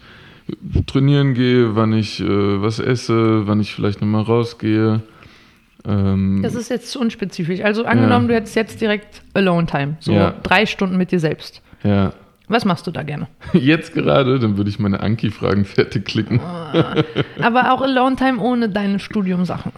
trainieren 0.87 1.35
gehe, 1.35 1.77
wann 1.77 1.93
ich 1.93 2.21
äh, 2.21 2.27
was 2.63 2.79
esse, 2.81 3.47
wann 3.47 3.61
ich 3.61 3.75
vielleicht 3.75 4.01
nochmal 4.01 4.23
rausgehe. 4.23 5.03
Ähm, 5.87 6.41
Das 6.43 6.55
ist 6.55 6.71
jetzt 6.71 6.97
unspezifisch. 6.97 7.61
Also 7.61 7.85
angenommen, 7.85 8.25
Ja. 8.25 8.29
du 8.29 8.35
hättest 8.37 8.57
jetzt 8.57 8.81
direkt 8.81 9.23
Alone 9.35 9.67
Time. 9.67 9.97
So 10.01 10.13
Ja. 10.13 10.35
drei 10.43 10.67
Stunden 10.67 10.97
mit 10.97 11.13
dir 11.13 11.21
selbst. 11.21 11.63
ja, 11.83 12.13
Was 12.49 12.65
machst 12.65 12.87
du 12.87 12.91
da 12.91 13.03
gerne? 13.03 13.29
Jetzt 13.55 13.95
gerade, 13.95 14.39
dann 14.39 14.57
würde 14.59 14.69
ich 14.69 14.79
meine 14.79 15.01
Anki-Fragen 15.01 15.65
fertig 15.65 16.05
klicken. 16.07 16.41
Aber 17.41 17.73
auch 17.73 17.81
Alone 17.81 18.17
Time 18.17 18.39
ohne 18.41 18.69
deine 18.69 18.99
Studiumsachen. 18.99 19.73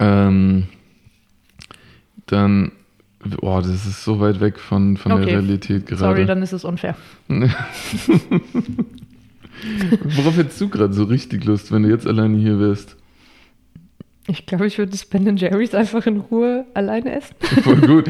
Ähm, 0.00 0.64
dann, 2.26 2.72
boah, 3.40 3.60
das 3.62 3.86
ist 3.86 4.02
so 4.02 4.18
weit 4.20 4.40
weg 4.40 4.58
von, 4.58 4.96
von 4.96 5.12
Okay. 5.12 5.26
der 5.26 5.34
Realität 5.34 5.86
gerade. 5.86 6.00
Sorry, 6.00 6.26
dann 6.26 6.42
ist 6.42 6.52
es 6.52 6.64
unfair. 6.64 6.96
Worauf 10.02 10.36
hättest 10.36 10.60
du 10.60 10.68
gerade 10.68 10.92
so 10.94 11.04
richtig 11.04 11.44
Lust, 11.44 11.70
wenn 11.70 11.82
du 11.82 11.90
jetzt 11.90 12.06
alleine 12.06 12.36
hier 12.38 12.58
wärst? 12.58 12.96
Ich 14.26 14.46
glaube, 14.46 14.66
ich 14.66 14.78
würde 14.78 14.92
das 14.92 15.04
Ben 15.06 15.36
Jerry's 15.36 15.74
einfach 15.74 16.06
in 16.06 16.18
Ruhe 16.18 16.64
alleine 16.74 17.16
essen. 17.16 17.34
Voll 17.62 17.80
gut. 17.80 18.08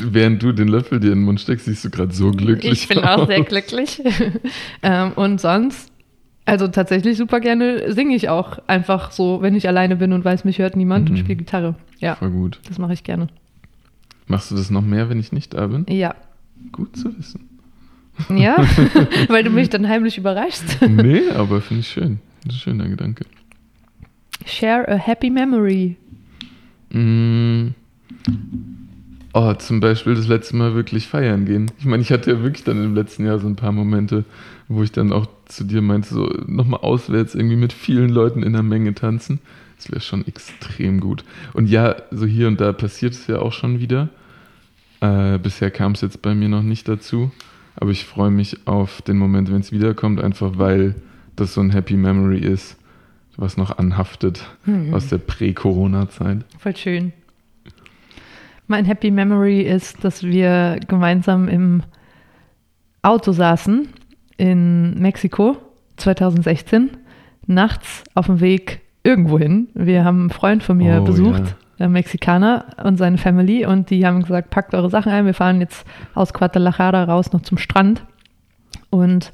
Während 0.00 0.42
du 0.42 0.52
den 0.52 0.68
Löffel 0.68 0.98
dir 1.00 1.12
in 1.12 1.20
den 1.20 1.24
Mund 1.24 1.40
steckst, 1.40 1.66
siehst 1.66 1.84
du 1.84 1.90
gerade 1.90 2.12
so 2.12 2.32
glücklich 2.32 2.72
Ich 2.72 2.88
bin 2.88 2.98
auch 2.98 3.20
aus. 3.20 3.28
sehr 3.28 3.42
glücklich. 3.44 4.02
ähm, 4.82 5.12
und 5.12 5.40
sonst, 5.40 5.89
also 6.50 6.68
tatsächlich 6.68 7.16
super 7.16 7.40
gerne 7.40 7.92
singe 7.92 8.14
ich 8.16 8.28
auch 8.28 8.58
einfach 8.66 9.10
so, 9.12 9.40
wenn 9.40 9.54
ich 9.54 9.68
alleine 9.68 9.96
bin 9.96 10.12
und 10.12 10.24
weiß, 10.24 10.44
mich 10.44 10.58
hört 10.58 10.76
niemand 10.76 11.08
und 11.08 11.16
Mhm. 11.16 11.20
spiele 11.20 11.36
Gitarre. 11.36 11.74
Ja, 11.98 12.16
Voll 12.16 12.30
gut. 12.30 12.60
das 12.68 12.78
mache 12.78 12.92
ich 12.92 13.04
gerne. 13.04 13.28
Machst 14.26 14.50
du 14.50 14.56
das 14.56 14.70
noch 14.70 14.82
mehr, 14.82 15.08
wenn 15.08 15.18
ich 15.20 15.32
nicht 15.32 15.54
da 15.54 15.66
bin? 15.68 15.86
Ja. 15.88 16.14
Gut 16.72 16.96
zu 16.96 17.16
wissen. 17.16 17.48
Ja, 18.28 18.56
weil 19.28 19.44
du 19.44 19.50
mich 19.50 19.70
dann 19.70 19.88
heimlich 19.88 20.18
überraschst. 20.18 20.82
Nee, 20.88 21.30
aber 21.34 21.60
finde 21.60 21.80
ich 21.80 21.88
schön. 21.88 22.18
Das 22.44 22.54
ist 22.54 22.60
ein 22.60 22.62
schöner 22.62 22.88
Gedanke. 22.88 23.24
Share 24.46 24.88
a 24.88 24.96
happy 24.96 25.30
memory. 25.30 25.96
Mm. 26.92 27.68
Oh, 29.32 29.54
zum 29.54 29.78
Beispiel 29.80 30.14
das 30.14 30.26
letzte 30.26 30.56
Mal 30.56 30.74
wirklich 30.74 31.06
feiern 31.06 31.44
gehen. 31.44 31.70
Ich 31.78 31.84
meine, 31.84 32.02
ich 32.02 32.10
hatte 32.10 32.32
ja 32.32 32.42
wirklich 32.42 32.64
dann 32.64 32.82
im 32.82 32.94
letzten 32.96 33.24
Jahr 33.26 33.38
so 33.38 33.46
ein 33.46 33.54
paar 33.56 33.70
Momente, 33.72 34.24
wo 34.68 34.82
ich 34.82 34.90
dann 34.90 35.12
auch 35.12 35.26
zu 35.46 35.64
dir 35.64 35.82
meinte, 35.82 36.08
so 36.12 36.26
nochmal 36.46 36.80
auswärts 36.80 37.34
irgendwie 37.36 37.56
mit 37.56 37.72
vielen 37.72 38.10
Leuten 38.10 38.42
in 38.42 38.52
der 38.52 38.62
Menge 38.64 38.92
tanzen. 38.94 39.38
Das 39.76 39.90
wäre 39.90 40.00
schon 40.00 40.26
extrem 40.26 41.00
gut. 41.00 41.24
Und 41.54 41.68
ja, 41.68 41.96
so 42.10 42.26
hier 42.26 42.48
und 42.48 42.60
da 42.60 42.72
passiert 42.72 43.14
es 43.14 43.26
ja 43.28 43.38
auch 43.38 43.52
schon 43.52 43.78
wieder. 43.78 44.08
Äh, 45.00 45.38
bisher 45.38 45.70
kam 45.70 45.92
es 45.92 46.00
jetzt 46.00 46.22
bei 46.22 46.34
mir 46.34 46.48
noch 46.48 46.62
nicht 46.62 46.88
dazu. 46.88 47.30
Aber 47.76 47.90
ich 47.92 48.04
freue 48.04 48.30
mich 48.30 48.66
auf 48.66 49.00
den 49.00 49.16
Moment, 49.16 49.50
wenn 49.50 49.60
es 49.60 49.70
wiederkommt, 49.72 50.20
einfach 50.20 50.58
weil 50.58 50.96
das 51.36 51.54
so 51.54 51.60
ein 51.60 51.70
Happy 51.70 51.94
Memory 51.96 52.40
ist, 52.40 52.76
was 53.36 53.56
noch 53.56 53.78
anhaftet 53.78 54.44
Mhm. 54.66 54.92
aus 54.92 55.08
der 55.08 55.18
Prä-Corona-Zeit. 55.18 56.38
Voll 56.58 56.76
schön. 56.76 57.12
Mein 58.70 58.84
Happy 58.84 59.10
Memory 59.10 59.62
ist, 59.62 60.04
dass 60.04 60.22
wir 60.22 60.78
gemeinsam 60.86 61.48
im 61.48 61.82
Auto 63.02 63.32
saßen 63.32 63.88
in 64.36 64.94
Mexiko 64.94 65.56
2016, 65.96 66.90
nachts 67.48 68.04
auf 68.14 68.26
dem 68.26 68.38
Weg 68.38 68.82
irgendwo 69.02 69.40
hin. 69.40 69.70
Wir 69.74 70.04
haben 70.04 70.20
einen 70.20 70.30
Freund 70.30 70.62
von 70.62 70.76
mir 70.76 71.00
Oh, 71.00 71.04
besucht, 71.04 71.56
ein 71.80 71.90
Mexikaner 71.90 72.66
und 72.84 72.96
seine 72.96 73.18
Family 73.18 73.66
und 73.66 73.90
die 73.90 74.06
haben 74.06 74.22
gesagt, 74.22 74.50
packt 74.50 74.72
eure 74.72 74.88
Sachen 74.88 75.10
ein, 75.10 75.26
wir 75.26 75.34
fahren 75.34 75.60
jetzt 75.60 75.84
aus 76.14 76.32
Guadalajara 76.32 77.02
raus 77.02 77.32
noch 77.32 77.42
zum 77.42 77.58
Strand. 77.58 78.04
Und 78.88 79.32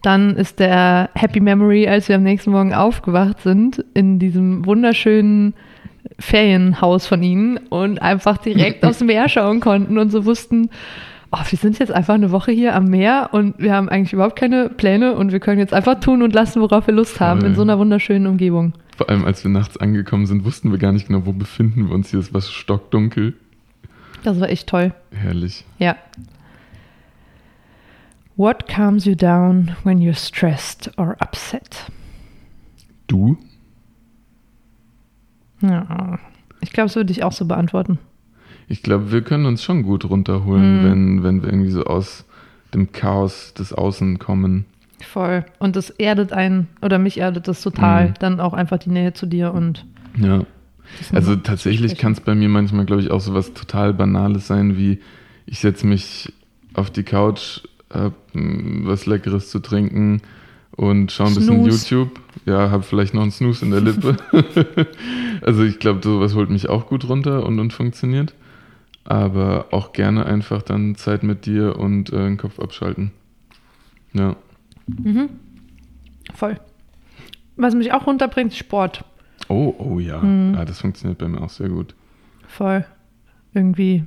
dann 0.00 0.36
ist 0.36 0.58
der 0.58 1.10
Happy 1.14 1.40
Memory, 1.40 1.86
als 1.86 2.08
wir 2.08 2.16
am 2.16 2.22
nächsten 2.22 2.52
Morgen 2.52 2.72
aufgewacht 2.72 3.40
sind, 3.40 3.84
in 3.92 4.18
diesem 4.18 4.64
wunderschönen 4.64 5.52
Ferienhaus 6.18 7.06
von 7.06 7.22
ihnen 7.22 7.58
und 7.68 8.00
einfach 8.00 8.38
direkt 8.38 8.84
aufs 8.86 9.00
Meer 9.00 9.28
schauen 9.28 9.60
konnten 9.60 9.98
und 9.98 10.10
so 10.10 10.24
wussten, 10.24 10.70
oh, 11.32 11.42
wir 11.48 11.58
sind 11.58 11.78
jetzt 11.78 11.92
einfach 11.92 12.14
eine 12.14 12.30
Woche 12.30 12.52
hier 12.52 12.74
am 12.74 12.86
Meer 12.86 13.30
und 13.32 13.58
wir 13.58 13.72
haben 13.74 13.88
eigentlich 13.88 14.12
überhaupt 14.12 14.36
keine 14.36 14.68
Pläne 14.68 15.14
und 15.14 15.32
wir 15.32 15.40
können 15.40 15.58
jetzt 15.58 15.74
einfach 15.74 16.00
tun 16.00 16.22
und 16.22 16.32
lassen, 16.32 16.60
worauf 16.60 16.86
wir 16.86 16.94
Lust 16.94 17.20
haben, 17.20 17.40
in 17.40 17.46
Voll. 17.46 17.56
so 17.56 17.62
einer 17.62 17.78
wunderschönen 17.78 18.26
Umgebung. 18.26 18.74
Vor 18.96 19.08
allem, 19.10 19.24
als 19.24 19.42
wir 19.42 19.50
nachts 19.50 19.76
angekommen 19.76 20.26
sind, 20.26 20.44
wussten 20.44 20.70
wir 20.70 20.78
gar 20.78 20.92
nicht 20.92 21.08
genau, 21.08 21.26
wo 21.26 21.32
befinden 21.32 21.88
wir 21.88 21.94
uns. 21.94 22.10
Hier 22.10 22.20
ist 22.20 22.32
was 22.32 22.50
stockdunkel. 22.52 23.34
Das 24.22 24.40
war 24.40 24.48
echt 24.48 24.68
toll. 24.68 24.92
Herrlich. 25.10 25.64
Ja. 25.78 25.96
What 28.36 28.66
calms 28.68 29.04
you 29.04 29.14
down 29.14 29.76
when 29.84 29.98
you're 29.98 30.14
stressed 30.14 30.90
or 30.96 31.16
upset? 31.20 31.90
Du? 33.06 33.36
Ja. 35.68 36.18
Ich 36.60 36.72
glaube, 36.72 36.86
das 36.88 36.96
würde 36.96 37.12
ich 37.12 37.24
auch 37.24 37.32
so 37.32 37.44
beantworten. 37.46 37.98
Ich 38.68 38.82
glaube, 38.82 39.12
wir 39.12 39.22
können 39.22 39.46
uns 39.46 39.62
schon 39.62 39.82
gut 39.82 40.04
runterholen, 40.08 40.80
Mhm. 40.80 40.84
wenn, 40.90 41.22
wenn 41.22 41.42
wir 41.42 41.50
irgendwie 41.50 41.70
so 41.70 41.84
aus 41.84 42.24
dem 42.72 42.92
Chaos 42.92 43.52
des 43.54 43.72
Außen 43.72 44.18
kommen. 44.18 44.64
Voll. 45.02 45.44
Und 45.58 45.76
das 45.76 45.90
erdet 45.90 46.32
einen, 46.32 46.68
oder 46.80 46.98
mich 46.98 47.18
erdet 47.18 47.46
das 47.46 47.60
total, 47.60 48.08
Mhm. 48.10 48.14
dann 48.20 48.40
auch 48.40 48.54
einfach 48.54 48.78
die 48.78 48.90
Nähe 48.90 49.12
zu 49.12 49.26
dir 49.26 49.52
und 49.52 49.84
Ja. 50.16 50.44
Also 51.12 51.34
tatsächlich 51.36 51.96
kann 51.98 52.12
es 52.12 52.20
bei 52.20 52.34
mir 52.34 52.48
manchmal, 52.48 52.84
glaube 52.84 53.02
ich, 53.02 53.10
auch 53.10 53.20
so 53.20 53.34
was 53.34 53.52
total 53.54 53.92
Banales 53.94 54.46
sein, 54.46 54.76
wie 54.76 55.00
ich 55.46 55.58
setze 55.60 55.86
mich 55.86 56.32
auf 56.74 56.90
die 56.90 57.02
Couch, 57.02 57.60
hab 57.92 58.12
mm, 58.34 58.86
was 58.86 59.06
Leckeres 59.06 59.50
zu 59.50 59.58
trinken 59.60 60.20
und 60.76 61.12
schaue 61.12 61.28
ein 61.28 61.34
bisschen 61.34 61.62
Snooze. 61.62 61.94
YouTube. 61.94 62.20
Ja, 62.46 62.70
habe 62.70 62.82
vielleicht 62.82 63.14
noch 63.14 63.22
einen 63.22 63.30
Snooze 63.30 63.64
in 63.64 63.70
der 63.70 63.80
Lippe. 63.80 64.16
also 65.42 65.62
ich 65.62 65.78
glaube, 65.78 66.00
sowas 66.02 66.34
holt 66.34 66.50
mich 66.50 66.68
auch 66.68 66.86
gut 66.86 67.08
runter 67.08 67.44
und, 67.46 67.58
und 67.60 67.72
funktioniert. 67.72 68.34
Aber 69.04 69.66
auch 69.70 69.92
gerne 69.92 70.26
einfach 70.26 70.62
dann 70.62 70.94
Zeit 70.94 71.22
mit 71.22 71.46
dir 71.46 71.78
und 71.78 72.12
äh, 72.12 72.16
den 72.16 72.38
Kopf 72.38 72.58
abschalten. 72.58 73.12
Ja. 74.14 74.36
Mhm. 74.86 75.28
Voll. 76.34 76.58
Was 77.56 77.74
mich 77.74 77.92
auch 77.92 78.06
runterbringt, 78.06 78.54
Sport. 78.54 79.04
Oh, 79.48 79.74
oh 79.78 79.98
ja. 80.00 80.20
Mhm. 80.20 80.54
ja. 80.54 80.64
Das 80.64 80.80
funktioniert 80.80 81.18
bei 81.18 81.28
mir 81.28 81.42
auch 81.42 81.50
sehr 81.50 81.68
gut. 81.68 81.94
Voll. 82.48 82.84
Irgendwie. 83.52 84.04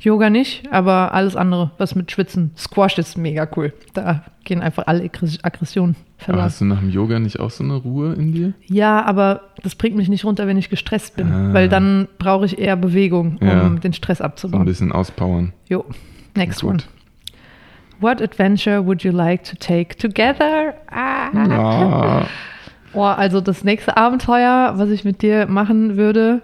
Yoga 0.00 0.30
nicht, 0.30 0.62
aber 0.72 1.12
alles 1.12 1.36
andere, 1.36 1.72
was 1.78 1.94
mit 1.94 2.10
Schwitzen. 2.10 2.52
Squash 2.56 2.96
ist 2.98 3.18
mega 3.18 3.46
cool. 3.56 3.72
Da 3.92 4.22
gehen 4.44 4.62
einfach 4.62 4.86
alle 4.86 5.02
Aggres- 5.04 5.38
Aggressionen 5.44 5.94
Aber 5.94 6.24
verloren. 6.24 6.44
hast 6.46 6.60
du 6.60 6.64
nach 6.64 6.80
dem 6.80 6.88
Yoga 6.90 7.18
nicht 7.18 7.38
auch 7.38 7.50
so 7.50 7.62
eine 7.62 7.74
Ruhe 7.74 8.14
in 8.14 8.32
dir? 8.32 8.52
Ja, 8.66 9.04
aber 9.04 9.42
das 9.62 9.74
bringt 9.74 9.96
mich 9.96 10.08
nicht 10.08 10.24
runter, 10.24 10.46
wenn 10.46 10.56
ich 10.56 10.70
gestresst 10.70 11.16
bin, 11.16 11.30
Ah. 11.30 11.52
weil 11.52 11.68
dann 11.68 12.08
brauche 12.18 12.46
ich 12.46 12.58
eher 12.58 12.76
Bewegung, 12.76 13.36
um 13.40 13.46
Ja. 13.46 13.68
den 13.68 13.92
Stress 13.92 14.18
So 14.18 14.24
ein 14.24 14.30
abzubauen. 14.30 14.64
bisschen 14.64 14.90
auspowern. 14.90 15.52
Jo, 15.68 15.84
next 16.34 16.62
Gut. 16.62 16.70
one. 16.70 16.78
What 18.00 18.22
adventure 18.22 18.86
would 18.86 19.02
you 19.02 19.12
like 19.12 19.44
to 19.44 19.56
take 19.56 19.96
together? 19.98 20.72
Ah. 20.90 21.28
Ja. 21.34 22.26
Oh, 22.94 23.02
also 23.04 23.40
das 23.40 23.62
nächste 23.62 23.96
Abenteuer, 23.96 24.72
was 24.76 24.88
ich 24.90 25.04
mit 25.04 25.22
dir 25.22 25.46
machen 25.46 25.96
würde, 25.96 26.40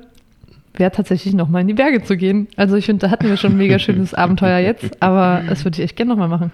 wäre 0.79 0.91
tatsächlich 0.91 1.35
nochmal 1.35 1.63
in 1.63 1.69
die 1.69 1.75
Berge 1.75 2.03
zu 2.03 2.17
gehen. 2.17 2.49
Also 2.57 2.77
ich 2.77 2.87
finde, 2.87 3.07
da 3.07 3.11
hatten 3.11 3.29
wir 3.29 3.37
schon 3.37 3.53
ein 3.53 3.59
mega 3.59 3.79
schönes 3.79 4.15
Abenteuer 4.15 4.59
jetzt, 4.59 5.03
aber 5.03 5.43
das 5.49 5.65
würde 5.65 5.79
ich 5.79 5.85
echt 5.85 5.97
gerne 5.97 6.11
nochmal 6.11 6.29
machen. 6.29 6.51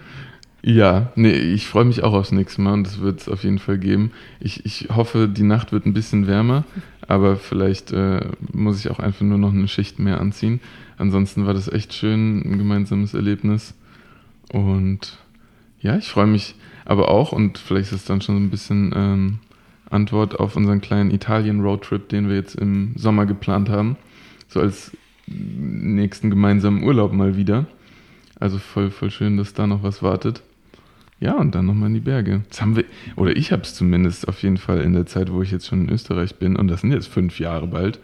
Ja, 0.64 1.10
nee, 1.16 1.32
ich 1.32 1.66
freue 1.66 1.84
mich 1.84 2.04
auch 2.04 2.12
aufs 2.12 2.30
nächste 2.30 2.62
Mal 2.62 2.74
und 2.74 2.86
das 2.86 3.00
wird 3.00 3.20
es 3.20 3.28
auf 3.28 3.42
jeden 3.42 3.58
Fall 3.58 3.78
geben. 3.78 4.12
Ich, 4.38 4.64
ich 4.64 4.88
hoffe, 4.94 5.28
die 5.28 5.42
Nacht 5.42 5.72
wird 5.72 5.86
ein 5.86 5.92
bisschen 5.92 6.28
wärmer, 6.28 6.64
aber 7.08 7.36
vielleicht 7.36 7.92
äh, 7.92 8.20
muss 8.52 8.78
ich 8.78 8.90
auch 8.90 9.00
einfach 9.00 9.22
nur 9.22 9.38
noch 9.38 9.52
eine 9.52 9.66
Schicht 9.66 9.98
mehr 9.98 10.20
anziehen. 10.20 10.60
Ansonsten 10.98 11.46
war 11.46 11.54
das 11.54 11.66
echt 11.66 11.94
schön, 11.94 12.42
ein 12.44 12.58
gemeinsames 12.58 13.12
Erlebnis. 13.12 13.74
Und 14.52 15.18
ja, 15.80 15.96
ich 15.96 16.08
freue 16.08 16.28
mich 16.28 16.54
aber 16.84 17.08
auch 17.08 17.32
und 17.32 17.58
vielleicht 17.58 17.90
ist 17.90 18.00
es 18.00 18.04
dann 18.04 18.20
schon 18.20 18.36
so 18.36 18.40
ein 18.40 18.50
bisschen 18.50 18.92
ähm, 18.94 19.38
Antwort 19.90 20.38
auf 20.38 20.56
unseren 20.56 20.80
kleinen 20.80 21.10
Italien-Roadtrip, 21.10 22.08
den 22.08 22.28
wir 22.28 22.36
jetzt 22.36 22.54
im 22.54 22.92
Sommer 22.96 23.26
geplant 23.26 23.68
haben. 23.68 23.96
So 24.52 24.60
als 24.60 24.92
nächsten 25.26 26.30
gemeinsamen 26.30 26.82
Urlaub 26.82 27.12
mal 27.12 27.36
wieder. 27.36 27.66
Also 28.38 28.58
voll, 28.58 28.90
voll 28.90 29.10
schön, 29.10 29.36
dass 29.36 29.54
da 29.54 29.66
noch 29.66 29.82
was 29.82 30.02
wartet. 30.02 30.42
Ja, 31.20 31.34
und 31.36 31.54
dann 31.54 31.66
nochmal 31.66 31.88
in 31.88 31.94
die 31.94 32.00
Berge. 32.00 32.42
Das 32.48 32.60
haben 32.60 32.74
wir, 32.76 32.84
oder 33.16 33.36
ich 33.36 33.52
habe 33.52 33.62
es 33.62 33.74
zumindest 33.74 34.26
auf 34.28 34.42
jeden 34.42 34.56
Fall 34.56 34.80
in 34.80 34.92
der 34.92 35.06
Zeit, 35.06 35.32
wo 35.32 35.40
ich 35.40 35.52
jetzt 35.52 35.68
schon 35.68 35.82
in 35.86 35.90
Österreich 35.90 36.34
bin, 36.34 36.56
und 36.56 36.66
das 36.68 36.80
sind 36.80 36.92
jetzt 36.92 37.06
fünf 37.06 37.38
Jahre 37.38 37.68
bald, 37.68 38.00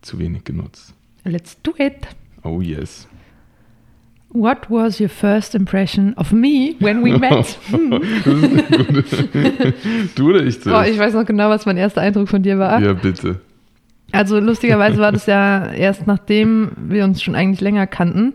zu 0.00 0.18
wenig 0.18 0.44
genutzt. 0.44 0.94
Let's 1.24 1.60
do 1.62 1.74
it. 1.78 2.08
Oh 2.44 2.62
yes. 2.62 3.06
What 4.30 4.70
was 4.70 4.98
your 5.00 5.08
first 5.10 5.54
impression 5.54 6.14
of 6.14 6.32
me 6.32 6.74
when 6.80 7.04
we 7.04 7.18
met? 7.18 7.58
Du 10.14 10.30
oder 10.30 10.44
ich 10.44 10.56
Oh, 10.58 10.62
zuerst? 10.62 10.90
ich 10.90 10.98
weiß 10.98 11.14
noch 11.14 11.26
genau, 11.26 11.50
was 11.50 11.66
mein 11.66 11.76
erster 11.76 12.00
Eindruck 12.00 12.28
von 12.28 12.42
dir 12.42 12.58
war. 12.58 12.80
ja, 12.80 12.92
bitte. 12.94 13.40
Also 14.12 14.38
lustigerweise 14.40 14.98
war 14.98 15.12
das 15.12 15.26
ja 15.26 15.66
erst 15.72 16.06
nachdem 16.06 16.70
wir 16.76 17.04
uns 17.04 17.22
schon 17.22 17.34
eigentlich 17.34 17.60
länger 17.60 17.86
kannten. 17.86 18.34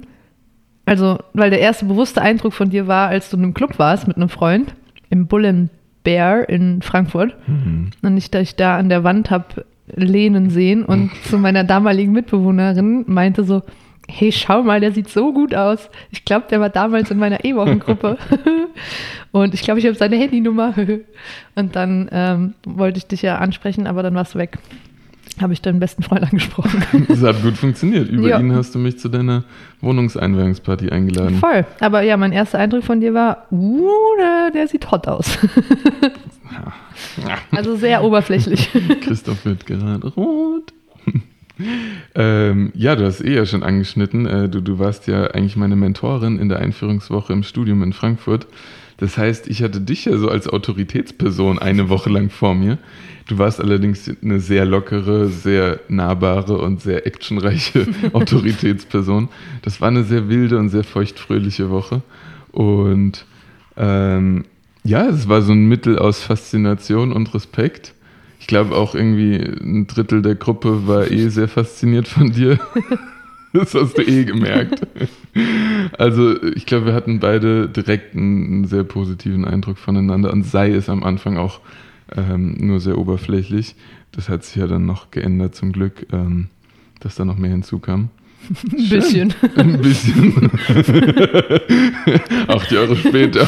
Also, 0.86 1.18
weil 1.34 1.50
der 1.50 1.62
erste 1.62 1.86
bewusste 1.86 2.22
Eindruck 2.22 2.54
von 2.54 2.70
dir 2.70 2.88
war, 2.88 3.08
als 3.08 3.30
du 3.30 3.38
in 3.38 3.44
einem 3.44 3.54
Club 3.54 3.80
warst 3.80 4.08
mit 4.08 4.18
einem 4.18 4.30
Freund 4.30 4.76
im 5.10 5.28
Bull 5.28 5.46
and 5.46 5.70
Bear 6.04 6.48
in 6.50 6.82
Frankfurt 6.82 7.36
Mhm. 7.48 7.92
und 8.02 8.18
ich 8.18 8.30
dich 8.30 8.56
da 8.58 8.78
an 8.78 8.90
der 8.90 9.04
Wand 9.06 9.32
hab 9.32 9.64
lehnen 9.88 10.50
sehen 10.50 10.84
und 10.84 11.12
zu 11.30 11.38
meiner 11.38 11.64
damaligen 11.64 12.12
Mitbewohnerin 12.12 13.06
meinte 13.08 13.44
so, 13.46 13.62
hey, 14.10 14.34
schau 14.34 14.62
mal, 14.64 14.82
der 14.82 14.92
sieht 14.92 15.10
so 15.10 15.32
gut 15.34 15.56
aus. 15.56 15.90
Ich 16.12 16.26
glaube, 16.26 16.48
der 16.50 16.60
war 16.60 16.70
damals 16.70 17.10
in 17.10 17.18
meiner 17.18 17.46
E-Wochengruppe. 17.46 18.18
und 19.32 19.54
ich 19.54 19.62
glaube, 19.62 19.80
ich 19.80 19.86
habe 19.86 19.96
seine 19.96 20.18
Handynummer. 20.18 20.74
und 21.56 21.76
dann 21.78 22.10
ähm, 22.12 22.54
wollte 22.66 22.98
ich 22.98 23.08
dich 23.08 23.22
ja 23.22 23.38
ansprechen, 23.38 23.88
aber 23.88 24.04
dann 24.04 24.16
warst 24.16 24.36
du 24.36 24.40
weg. 24.40 24.58
Habe 25.41 25.54
ich 25.54 25.62
deinen 25.62 25.80
besten 25.80 26.04
Freund 26.04 26.24
angesprochen. 26.24 26.84
Das 27.08 27.22
hat 27.24 27.41
gut 27.41 27.58
funktioniert. 27.58 28.08
Über 28.10 28.30
Ja. 28.30 28.39
ihn 28.39 28.54
hast 28.54 28.76
du 28.76 28.80
mich 28.80 29.00
zu 29.00 29.10
deiner 29.10 29.43
Wohnungseinweihungsparty 29.82 30.89
eingeladen. 30.89 31.38
Voll. 31.38 31.65
Aber 31.80 32.02
ja, 32.02 32.17
mein 32.17 32.32
erster 32.32 32.60
Eindruck 32.60 32.84
von 32.84 33.02
dir 33.02 33.13
war, 33.13 33.48
uh, 33.52 33.89
der, 34.19 34.52
der 34.52 34.67
sieht 34.67 34.91
hot 34.91 35.08
aus. 35.08 35.38
also 37.52 37.76
sehr 37.76 38.04
oberflächlich. 38.04 38.69
Christoph 39.02 39.43
wird 39.46 39.65
gerade 39.65 40.08
rot. 40.08 40.72
ähm, 42.15 42.72
ja, 42.76 42.96
du 42.96 43.06
hast 43.06 43.22
eh 43.22 43.34
ja 43.36 43.46
schon 43.46 43.63
angeschnitten. 43.63 44.26
Äh, 44.26 44.50
du, 44.50 44.62
du 44.62 44.80
warst 44.80 45.08
ja 45.08 45.26
eigentlich 45.32 45.56
meine 45.56 45.76
Mentorin 45.76 46.39
in 46.39 46.50
der 46.50 46.60
Einführungswoche 46.60 47.34
im 47.34 47.43
Studium 47.43 47.84
in 47.84 47.93
Frankfurt. 47.93 48.48
Das 49.04 49.18
heißt, 49.18 49.48
ich 49.48 49.62
hatte 49.62 49.82
dich 49.82 50.06
ja 50.06 50.18
so 50.18 50.30
als 50.30 50.48
Autoritätsperson 50.48 51.60
eine 51.60 51.89
Woche 51.89 52.10
lang 52.10 52.30
vor 52.30 52.56
mir. 52.56 52.78
Du 53.28 53.38
warst 53.38 53.60
allerdings 53.60 54.10
eine 54.22 54.39
sehr 54.39 54.63
lockere, 54.63 55.28
sehr 55.28 55.82
nahbare 55.89 56.58
und 56.58 56.82
sehr 56.82 57.06
actionreiche 57.06 57.86
Autoritätsperson. 58.13 59.28
Das 59.62 59.82
war 59.82 59.89
eine 59.89 60.06
sehr 60.06 60.30
wilde 60.30 60.58
und 60.58 60.70
sehr 60.70 60.86
feuchtfröhliche 60.86 61.70
Woche. 61.70 62.02
Und 62.54 63.26
ähm, 63.76 64.46
ja, 64.86 65.06
es 65.10 65.28
war 65.28 65.42
so 65.42 65.52
ein 65.52 65.68
Mittel 65.68 66.00
aus 66.00 66.24
Faszination 66.24 67.12
und 67.12 67.34
Respekt. 67.34 67.96
Ich 68.39 68.48
glaube 68.48 68.74
auch 68.74 68.96
irgendwie 68.96 69.36
ein 69.36 69.86
Drittel 69.86 70.22
der 70.22 70.36
Gruppe 70.36 70.88
war 70.88 71.12
eh 71.12 71.28
sehr 71.28 71.50
fasziniert 71.50 72.08
von 72.08 72.32
dir. 72.32 72.58
Das 73.54 73.76
hast 73.76 73.98
du 73.98 74.02
eh 74.02 74.26
gemerkt. 74.26 74.82
Also 75.98 76.42
ich 76.44 76.66
glaube, 76.66 76.88
wir 76.88 76.94
hatten 76.94 77.20
beide 77.20 77.70
direkt 77.70 78.16
einen, 78.16 78.66
sehr 78.66 78.84
positiven 78.84 79.46
Eindruck 79.46 79.78
voneinander 79.78 80.34
und 80.34 80.44
sei 80.44 80.72
es 80.72 80.89
am 80.89 81.04
Anfang 81.04 81.38
auch 81.38 81.60
ähm, 82.16 82.56
nur 82.60 82.80
sehr 82.80 82.98
oberflächlich. 82.98 83.76
Das 84.12 84.28
hat 84.30 84.44
sich 84.44 84.56
ja 84.56 84.68
dann 84.68 84.86
noch 84.86 85.12
geändert 85.12 85.56
zum 85.56 85.72
Glück, 85.72 86.08
ähm, 86.12 86.50
dass 87.00 87.16
da 87.16 87.26
noch 87.26 87.38
mehr 87.38 87.52
hinzukam. 87.52 88.10
Ein 88.72 88.89
bisschen. 88.89 89.34
Ein 89.56 89.82
bisschen. 89.82 90.52
Acht 92.48 92.72
Jahre 92.72 92.96
später. 92.96 93.48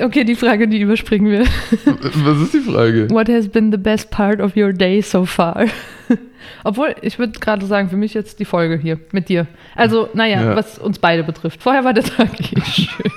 Okay, 0.02 0.23
die 0.23 0.36
Frage, 0.36 0.67
die 0.67 0.80
überspringen 0.82 1.32
wir. 1.32 1.45
Was 1.45 2.41
ist 2.41 2.54
die 2.54 2.60
Frage? 2.60 3.10
What 3.10 3.30
has 3.30 3.47
been 3.47 3.71
the 3.71 3.78
best 3.78 4.10
part 4.12 4.39
of 4.41 4.56
your 4.56 4.73
day 4.73 5.02
so 5.02 5.26
far? 5.26 5.65
Obwohl, 6.63 6.95
ich 7.02 7.19
würde 7.19 7.39
gerade 7.39 7.65
sagen, 7.65 7.89
für 7.89 7.97
mich 7.97 8.13
jetzt 8.13 8.39
die 8.39 8.45
Folge 8.45 8.78
hier 8.78 9.00
mit 9.12 9.30
dir. 9.30 9.47
Also, 9.76 10.10
naja, 10.13 10.41
Ja. 10.43 10.56
was 10.56 10.78
uns 10.80 11.00
beide 11.00 11.23
betrifft. 11.23 11.62
Vorher 11.62 11.84
war 11.84 11.93
der 11.93 12.04
Tag 12.04 12.30
eh 12.39 12.62
schön. 12.65 13.12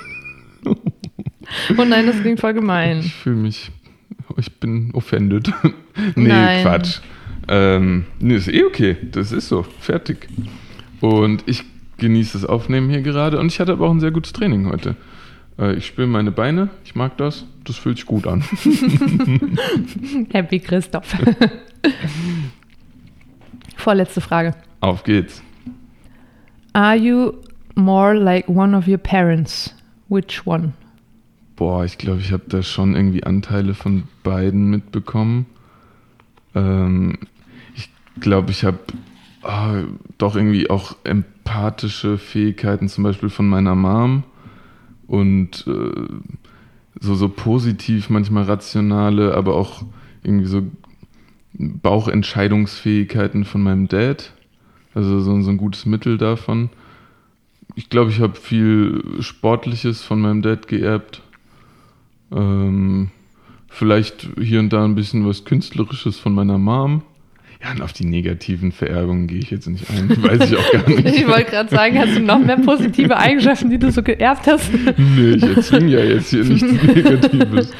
Oh 1.77 1.83
nein, 1.83 2.07
das 2.07 2.19
klingt 2.21 2.39
voll 2.39 2.53
gemein. 2.53 2.99
Ich 2.99 3.13
fühle 3.13 3.35
mich, 3.37 3.71
ich 4.37 4.51
bin 4.59 4.91
offended. 4.93 5.51
nee, 6.15 6.27
Nein. 6.29 6.63
Quatsch. 6.63 6.99
Ähm, 7.47 8.05
nee, 8.19 8.35
ist 8.35 8.47
eh 8.47 8.63
okay. 8.63 8.95
Das 9.11 9.31
ist 9.31 9.47
so. 9.49 9.63
Fertig. 9.79 10.27
Und 11.01 11.43
ich 11.47 11.63
genieße 11.97 12.39
das 12.39 12.45
Aufnehmen 12.49 12.89
hier 12.89 13.01
gerade 13.01 13.39
und 13.39 13.47
ich 13.47 13.59
hatte 13.59 13.73
aber 13.73 13.87
auch 13.87 13.91
ein 13.91 13.99
sehr 13.99 14.11
gutes 14.11 14.33
Training 14.33 14.67
heute. 14.69 14.95
Äh, 15.61 15.75
ich 15.75 15.85
spüre 15.85 16.07
meine 16.07 16.31
Beine, 16.31 16.69
ich 16.83 16.95
mag 16.95 17.15
das. 17.17 17.45
Das 17.63 17.77
fühlt 17.77 17.97
sich 17.97 18.07
gut 18.07 18.25
an. 18.25 18.41
Happy 20.31 20.59
Christoph. 20.59 21.15
Vorletzte 23.77 24.19
Frage. 24.19 24.55
Auf 24.79 25.03
geht's. 25.03 25.43
Are 26.73 26.95
you 26.95 27.33
more 27.75 28.15
like 28.15 28.49
one 28.49 28.75
of 28.75 28.87
your 28.87 28.97
parents? 28.97 29.75
Which 30.09 30.45
one? 30.45 30.73
Boah, 31.55 31.85
ich 31.85 31.99
glaube, 31.99 32.21
ich 32.21 32.31
habe 32.31 32.43
da 32.47 32.63
schon 32.63 32.95
irgendwie 32.95 33.23
Anteile 33.23 33.75
von 33.75 34.03
beiden 34.23 34.69
mitbekommen. 34.71 35.45
Ähm, 36.55 37.19
ich 37.75 37.89
glaube, 38.19 38.49
ich 38.51 38.63
habe 38.63 38.79
ah, 39.43 39.83
doch 40.17 40.35
irgendwie 40.35 40.69
auch 40.71 40.95
empathische 41.03 42.17
Fähigkeiten, 42.17 42.89
zum 42.89 43.03
Beispiel 43.03 43.29
von 43.29 43.47
meiner 43.47 43.75
Mom. 43.75 44.23
Und 45.11 45.67
äh, 45.67 46.07
so, 47.01 47.15
so 47.15 47.27
positiv, 47.27 48.09
manchmal 48.09 48.45
rationale, 48.45 49.35
aber 49.35 49.55
auch 49.55 49.83
irgendwie 50.23 50.45
so 50.45 50.61
Bauchentscheidungsfähigkeiten 51.51 53.43
von 53.43 53.61
meinem 53.61 53.89
Dad. 53.89 54.31
Also 54.93 55.19
so, 55.19 55.41
so 55.41 55.49
ein 55.49 55.57
gutes 55.57 55.85
Mittel 55.85 56.17
davon. 56.17 56.69
Ich 57.75 57.89
glaube, 57.89 58.09
ich 58.11 58.21
habe 58.21 58.39
viel 58.39 59.03
Sportliches 59.19 60.01
von 60.01 60.21
meinem 60.21 60.41
Dad 60.41 60.69
geerbt. 60.69 61.21
Ähm, 62.31 63.09
vielleicht 63.67 64.29
hier 64.39 64.61
und 64.61 64.71
da 64.71 64.85
ein 64.85 64.95
bisschen 64.95 65.27
was 65.27 65.43
Künstlerisches 65.43 66.19
von 66.19 66.33
meiner 66.33 66.57
Mom. 66.57 67.01
Ja, 67.63 67.71
und 67.71 67.81
auf 67.83 67.93
die 67.93 68.05
negativen 68.05 68.71
Vererbungen 68.71 69.27
gehe 69.27 69.37
ich 69.37 69.51
jetzt 69.51 69.67
nicht 69.67 69.87
ein. 69.91 70.09
Weiß 70.23 70.49
ich 70.51 70.57
auch 70.57 70.71
gar 70.71 70.87
nicht. 70.89 71.05
Ich 71.05 71.27
wollte 71.27 71.51
gerade 71.51 71.69
sagen, 71.69 71.99
hast 71.99 72.15
du 72.15 72.19
noch 72.21 72.39
mehr 72.39 72.57
positive 72.57 73.15
Eigenschaften, 73.17 73.69
die 73.69 73.77
du 73.77 73.91
so 73.91 74.01
geerbt 74.01 74.47
hast? 74.47 74.71
nee, 74.97 75.33
ich 75.35 75.43
erzwinge 75.43 75.91
ja 75.91 75.99
jetzt 76.03 76.31
hier 76.31 76.43
nichts 76.43 76.71
Negatives. 76.83 77.71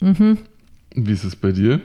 Mhm. 0.00 0.38
Wie 0.94 1.12
ist 1.12 1.24
es 1.24 1.36
bei 1.36 1.52
dir? 1.52 1.80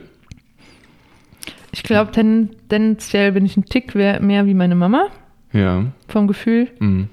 Ich 1.72 1.82
glaube, 1.82 2.12
tendenziell 2.12 3.32
bin 3.32 3.44
ich 3.44 3.56
ein 3.56 3.64
Tick 3.64 3.94
mehr 3.94 4.46
wie 4.46 4.54
meine 4.54 4.74
Mama 4.74 5.08
Ja. 5.52 5.86
vom 6.08 6.26
Gefühl. 6.26 6.68
Mhm. 6.80 7.08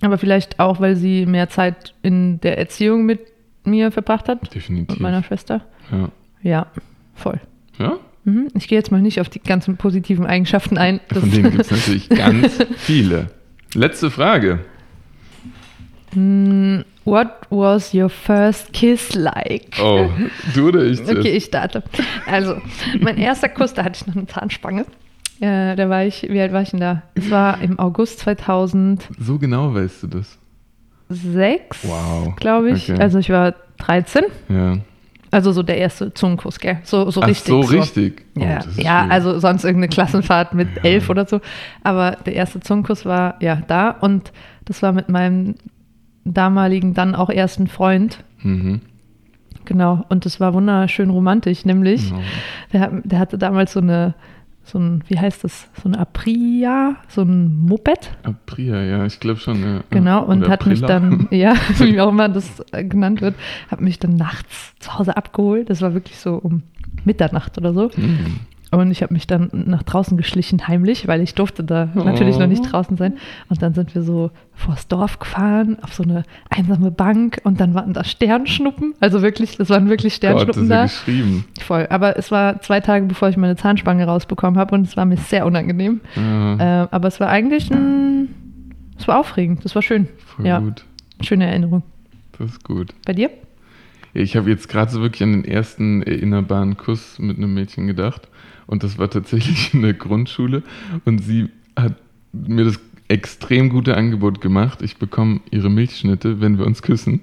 Aber 0.00 0.18
vielleicht 0.18 0.58
auch, 0.58 0.80
weil 0.80 0.96
sie 0.96 1.26
mehr 1.26 1.48
Zeit 1.48 1.94
in 2.02 2.40
der 2.40 2.58
Erziehung 2.58 3.04
mit 3.06 3.20
mir 3.64 3.92
verbracht 3.92 4.28
hat. 4.28 4.52
Definitiv. 4.52 4.96
Mit 4.96 5.00
meiner 5.00 5.22
Schwester. 5.22 5.64
Ja. 5.92 6.08
Ja, 6.42 6.66
voll. 7.14 7.40
ja? 7.78 7.98
Mhm. 8.24 8.48
Ich 8.54 8.68
gehe 8.68 8.78
jetzt 8.78 8.92
mal 8.92 9.02
nicht 9.02 9.20
auf 9.20 9.28
die 9.28 9.40
ganzen 9.40 9.76
positiven 9.76 10.26
Eigenschaften 10.26 10.78
ein. 10.78 11.00
Das- 11.08 11.18
Von 11.18 11.30
denen 11.30 11.50
gibt 11.50 11.62
es 11.64 11.70
natürlich 11.70 12.08
ganz 12.08 12.58
viele. 12.76 13.30
Letzte 13.74 14.10
Frage. 14.10 14.60
Mm, 16.14 16.80
What 17.04 17.30
was 17.50 17.92
your 17.92 18.08
first 18.08 18.72
kiss 18.72 19.14
like? 19.14 19.76
Oh, 19.82 20.08
du 20.54 20.68
oder 20.68 20.84
ich? 20.84 21.00
Okay, 21.08 21.30
ich 21.32 21.46
starte. 21.46 21.82
Also, 22.26 22.58
mein 23.00 23.16
erster 23.18 23.48
Kuss, 23.48 23.74
da 23.74 23.82
hatte 23.82 23.98
ich 24.00 24.06
noch 24.06 24.14
eine 24.14 24.26
Zahnspange. 24.28 24.84
Äh, 25.40 25.74
da 25.74 25.88
war 25.88 26.04
ich, 26.04 26.22
wie 26.30 26.40
alt 26.40 26.52
war 26.52 26.62
ich 26.62 26.70
denn 26.70 26.78
da? 26.78 27.02
Es 27.16 27.28
war 27.28 27.60
im 27.60 27.80
August 27.80 28.20
2006, 28.20 29.08
So 29.18 29.38
genau 29.38 29.74
weißt 29.74 30.04
du 30.04 30.06
das. 30.06 30.38
Wow. 31.08 32.36
glaube 32.36 32.70
ich. 32.70 32.88
Okay. 32.90 33.00
Also 33.02 33.18
ich 33.18 33.30
war 33.30 33.54
13. 33.78 34.24
Ja. 34.48 34.76
Also 35.32 35.50
so 35.50 35.62
der 35.64 35.78
erste 35.78 36.12
Zungenkuss, 36.14 36.60
gell? 36.60 36.78
So, 36.84 37.10
so 37.10 37.22
Ach, 37.22 37.26
richtig. 37.26 37.48
so 37.48 37.60
richtig. 37.60 38.24
Oh, 38.38 38.44
Ja, 38.76 39.06
also 39.08 39.38
sonst 39.40 39.64
irgendeine 39.64 39.88
Klassenfahrt 39.88 40.52
mit 40.54 40.68
Ja. 40.76 40.82
elf 40.84 41.08
oder 41.10 41.26
so. 41.26 41.40
Aber 41.82 42.12
der 42.26 42.34
erste 42.34 42.60
Zungenkuss 42.60 43.04
war 43.06 43.36
ja 43.40 43.56
da 43.66 43.90
und 43.90 44.30
das 44.66 44.82
war 44.82 44.92
mit 44.92 45.08
meinem 45.08 45.54
damaligen, 46.24 46.94
dann 46.94 47.14
auch 47.14 47.30
ersten 47.30 47.66
Freund. 47.66 48.22
Mhm. 48.42 48.82
Genau. 49.64 50.04
Und 50.08 50.24
das 50.26 50.38
war 50.38 50.54
wunderschön 50.54 51.10
romantisch, 51.10 51.64
nämlich. 51.64 52.12
Oh. 52.12 52.18
Der, 52.72 52.90
der 53.02 53.18
hatte 53.18 53.38
damals 53.38 53.72
so 53.72 53.80
eine, 53.80 54.14
so 54.64 54.78
ein, 54.78 55.02
wie 55.08 55.18
heißt 55.18 55.44
das, 55.44 55.68
so 55.82 55.88
eine 55.88 55.98
Apria, 55.98 56.96
so 57.08 57.22
ein 57.22 57.58
Moped. 57.58 58.10
Apria, 58.22 58.82
ja, 58.82 59.04
ich 59.06 59.18
glaube 59.20 59.40
schon. 59.40 59.62
Ja. 59.62 59.80
Genau, 59.90 60.24
und 60.24 60.42
Oder 60.42 60.50
hat 60.52 60.66
mich 60.66 60.82
Aprilla. 60.82 61.00
dann, 61.00 61.28
ja, 61.36 61.54
wie 61.78 62.00
auch 62.00 62.10
immer 62.10 62.28
das 62.28 62.62
äh, 62.72 62.84
genannt 62.84 63.20
wird, 63.20 63.34
hat 63.68 63.80
mich 63.80 63.98
dann 63.98 64.16
nachts 64.16 64.74
zu 64.78 64.98
Hause 64.98 65.16
abgeholt. 65.16 65.68
Das 65.70 65.82
war 65.82 65.94
wirklich 65.94 66.18
so 66.18 66.34
um 66.34 66.62
Mitternacht 67.04 67.58
oder 67.58 67.74
so. 67.74 67.90
Mhm. 67.96 68.40
Und 68.74 68.90
ich 68.90 69.02
habe 69.02 69.12
mich 69.12 69.26
dann 69.26 69.50
nach 69.52 69.82
draußen 69.82 70.16
geschlichen, 70.16 70.66
heimlich, 70.66 71.06
weil 71.06 71.20
ich 71.20 71.34
durfte 71.34 71.62
da 71.62 71.90
natürlich 71.94 72.38
noch 72.38 72.46
nicht 72.46 72.62
Oh. 72.66 72.70
draußen 72.70 72.96
sein. 72.96 73.18
Und 73.50 73.60
dann 73.60 73.74
sind 73.74 73.94
wir 73.94 74.00
so 74.02 74.30
vors 74.54 74.88
Dorf 74.88 75.18
gefahren, 75.18 75.76
auf 75.82 75.92
so 75.92 76.02
eine 76.02 76.22
einsame 76.48 76.90
Bank 76.90 77.40
und 77.44 77.60
dann 77.60 77.74
waren 77.74 77.92
da 77.92 78.02
Sternschnuppen. 78.02 78.94
Also 78.98 79.20
wirklich, 79.20 79.58
das 79.58 79.68
waren 79.68 79.90
wirklich 79.90 80.14
Gott, 80.20 80.22
das 80.22 80.40
Sternschnuppen 80.42 80.62
ist 80.64 80.68
ja 80.70 80.76
da. 80.76 80.82
geschrieben. 80.84 81.44
Voll. 81.60 81.86
Aber 81.90 82.16
es 82.16 82.30
war 82.30 82.62
zwei 82.62 82.80
Tage, 82.80 83.04
bevor 83.04 83.28
ich 83.28 83.36
meine 83.36 83.56
Zahnspange 83.56 84.06
rausbekommen 84.06 84.58
habe 84.58 84.74
und 84.74 84.86
es 84.86 84.96
war 84.96 85.04
mir 85.04 85.18
sehr 85.18 85.44
unangenehm. 85.44 86.00
Ja, 86.16 86.84
Äh, 86.84 86.88
aber 86.90 87.08
es 87.08 87.20
war 87.20 87.28
eigentlich 87.28 87.70
ein, 87.70 88.28
es 88.98 89.06
war 89.06 89.18
aufregend, 89.20 89.64
das 89.66 89.74
war 89.74 89.82
schön. 89.82 90.08
voll 90.24 90.46
ja. 90.46 90.60
gut. 90.60 90.84
Schöne 91.20 91.46
Erinnerung. 91.46 91.82
Das 92.38 92.50
ist 92.52 92.64
gut. 92.64 92.94
Bei 93.04 93.12
dir? 93.12 93.28
Ich 94.14 94.36
habe 94.36 94.50
jetzt 94.50 94.68
gerade 94.68 94.90
so 94.90 95.00
wirklich 95.00 95.22
an 95.22 95.32
den 95.32 95.44
ersten 95.44 96.02
erinnerbaren 96.02 96.76
Kuss 96.76 97.18
mit 97.18 97.38
einem 97.38 97.54
Mädchen 97.54 97.86
gedacht. 97.86 98.28
Und 98.66 98.82
das 98.82 98.98
war 98.98 99.10
tatsächlich 99.10 99.74
in 99.74 99.82
der 99.82 99.94
Grundschule. 99.94 100.62
Und 101.04 101.20
sie 101.20 101.48
hat 101.76 101.96
mir 102.32 102.64
das 102.64 102.78
extrem 103.08 103.68
gute 103.68 103.96
Angebot 103.96 104.40
gemacht. 104.40 104.82
Ich 104.82 104.96
bekomme 104.96 105.40
ihre 105.50 105.70
Milchschnitte, 105.70 106.40
wenn 106.40 106.58
wir 106.58 106.66
uns 106.66 106.82
küssen. 106.82 107.20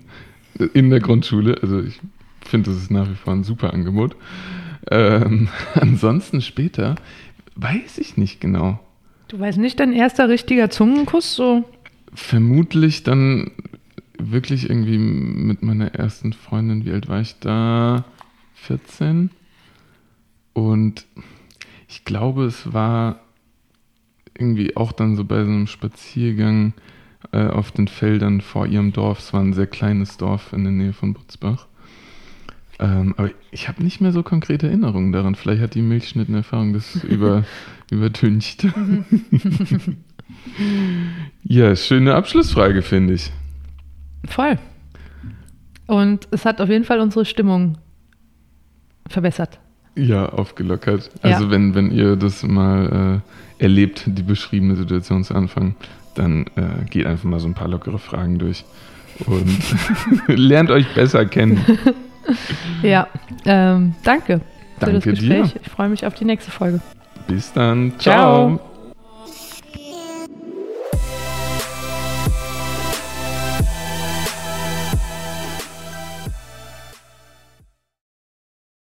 In 0.73 0.89
der 0.89 0.99
Grundschule. 0.99 1.57
Also 1.61 1.81
ich 1.81 1.99
finde, 2.41 2.71
das 2.71 2.81
ist 2.81 2.91
nach 2.91 3.09
wie 3.09 3.15
vor 3.15 3.33
ein 3.33 3.43
super 3.43 3.73
Angebot. 3.73 4.15
Ähm, 4.91 5.49
ansonsten 5.75 6.41
später 6.41 6.95
weiß 7.55 7.97
ich 7.97 8.17
nicht 8.17 8.41
genau. 8.41 8.79
Du 9.27 9.39
weißt 9.39 9.59
nicht, 9.59 9.79
dein 9.79 9.93
erster 9.93 10.27
richtiger 10.27 10.69
Zungenkuss 10.69 11.35
so? 11.35 11.63
Vermutlich 12.13 13.03
dann 13.03 13.51
wirklich 14.19 14.69
irgendwie 14.69 14.97
mit 14.97 15.63
meiner 15.63 15.93
ersten 15.95 16.33
Freundin, 16.33 16.85
wie 16.85 16.91
alt 16.91 17.07
war 17.07 17.21
ich 17.21 17.39
da? 17.39 18.05
14. 18.55 19.31
Und 20.53 21.05
ich 21.87 22.05
glaube, 22.05 22.45
es 22.45 22.73
war 22.73 23.21
irgendwie 24.37 24.77
auch 24.77 24.91
dann 24.91 25.15
so 25.15 25.23
bei 25.23 25.43
so 25.43 25.49
einem 25.49 25.67
Spaziergang 25.67 26.73
äh, 27.31 27.45
auf 27.47 27.71
den 27.71 27.87
Feldern 27.87 28.41
vor 28.41 28.67
ihrem 28.67 28.93
Dorf. 28.93 29.19
Es 29.19 29.33
war 29.33 29.41
ein 29.41 29.53
sehr 29.53 29.67
kleines 29.67 30.17
Dorf 30.17 30.53
in 30.53 30.63
der 30.63 30.73
Nähe 30.73 30.93
von 30.93 31.13
Butzbach. 31.13 31.67
Ähm, 32.79 33.13
aber 33.17 33.31
ich 33.51 33.67
habe 33.67 33.83
nicht 33.83 33.99
mehr 33.99 34.13
so 34.13 34.23
konkrete 34.23 34.67
Erinnerungen 34.67 35.11
daran. 35.11 35.35
Vielleicht 35.35 35.61
hat 35.61 35.75
die 35.75 35.81
Milchschnittenerfahrung 35.81 36.73
das 36.73 36.95
über, 37.03 37.43
übertüncht. 37.91 38.65
ja, 41.43 41.75
schöne 41.75 42.15
Abschlussfrage, 42.15 42.81
finde 42.81 43.15
ich. 43.15 43.31
Voll. 44.27 44.57
Und 45.87 46.27
es 46.31 46.45
hat 46.45 46.61
auf 46.61 46.69
jeden 46.69 46.85
Fall 46.85 46.99
unsere 46.99 47.25
Stimmung 47.25 47.77
verbessert. 49.07 49.59
Ja, 49.95 50.29
aufgelockert. 50.29 51.09
Ja. 51.23 51.31
Also 51.31 51.49
wenn, 51.49 51.75
wenn 51.75 51.91
ihr 51.91 52.15
das 52.15 52.43
mal 52.43 53.21
äh, 53.59 53.63
erlebt, 53.63 54.03
die 54.05 54.23
beschriebene 54.23 54.75
Situation 54.75 55.23
zu 55.23 55.33
Anfang, 55.33 55.75
dann 56.15 56.45
äh, 56.55 56.85
geht 56.89 57.05
einfach 57.05 57.25
mal 57.25 57.39
so 57.39 57.47
ein 57.47 57.53
paar 57.53 57.67
lockere 57.67 57.99
Fragen 57.99 58.37
durch 58.39 58.65
und 59.25 59.57
lernt 60.27 60.69
euch 60.69 60.87
besser 60.93 61.25
kennen. 61.25 61.63
Ja, 62.83 63.07
ähm, 63.45 63.95
danke, 64.03 64.39
für 64.79 64.91
das 64.91 65.03
Danke 65.03 65.13
dir. 65.13 65.41
Gespräch. 65.43 65.61
Ich 65.63 65.71
freue 65.71 65.89
mich 65.89 66.05
auf 66.05 66.13
die 66.13 66.25
nächste 66.25 66.51
Folge. 66.51 66.79
Bis 67.27 67.51
dann. 67.53 67.93
Ciao. 67.97 68.57
Ciao. 68.57 68.78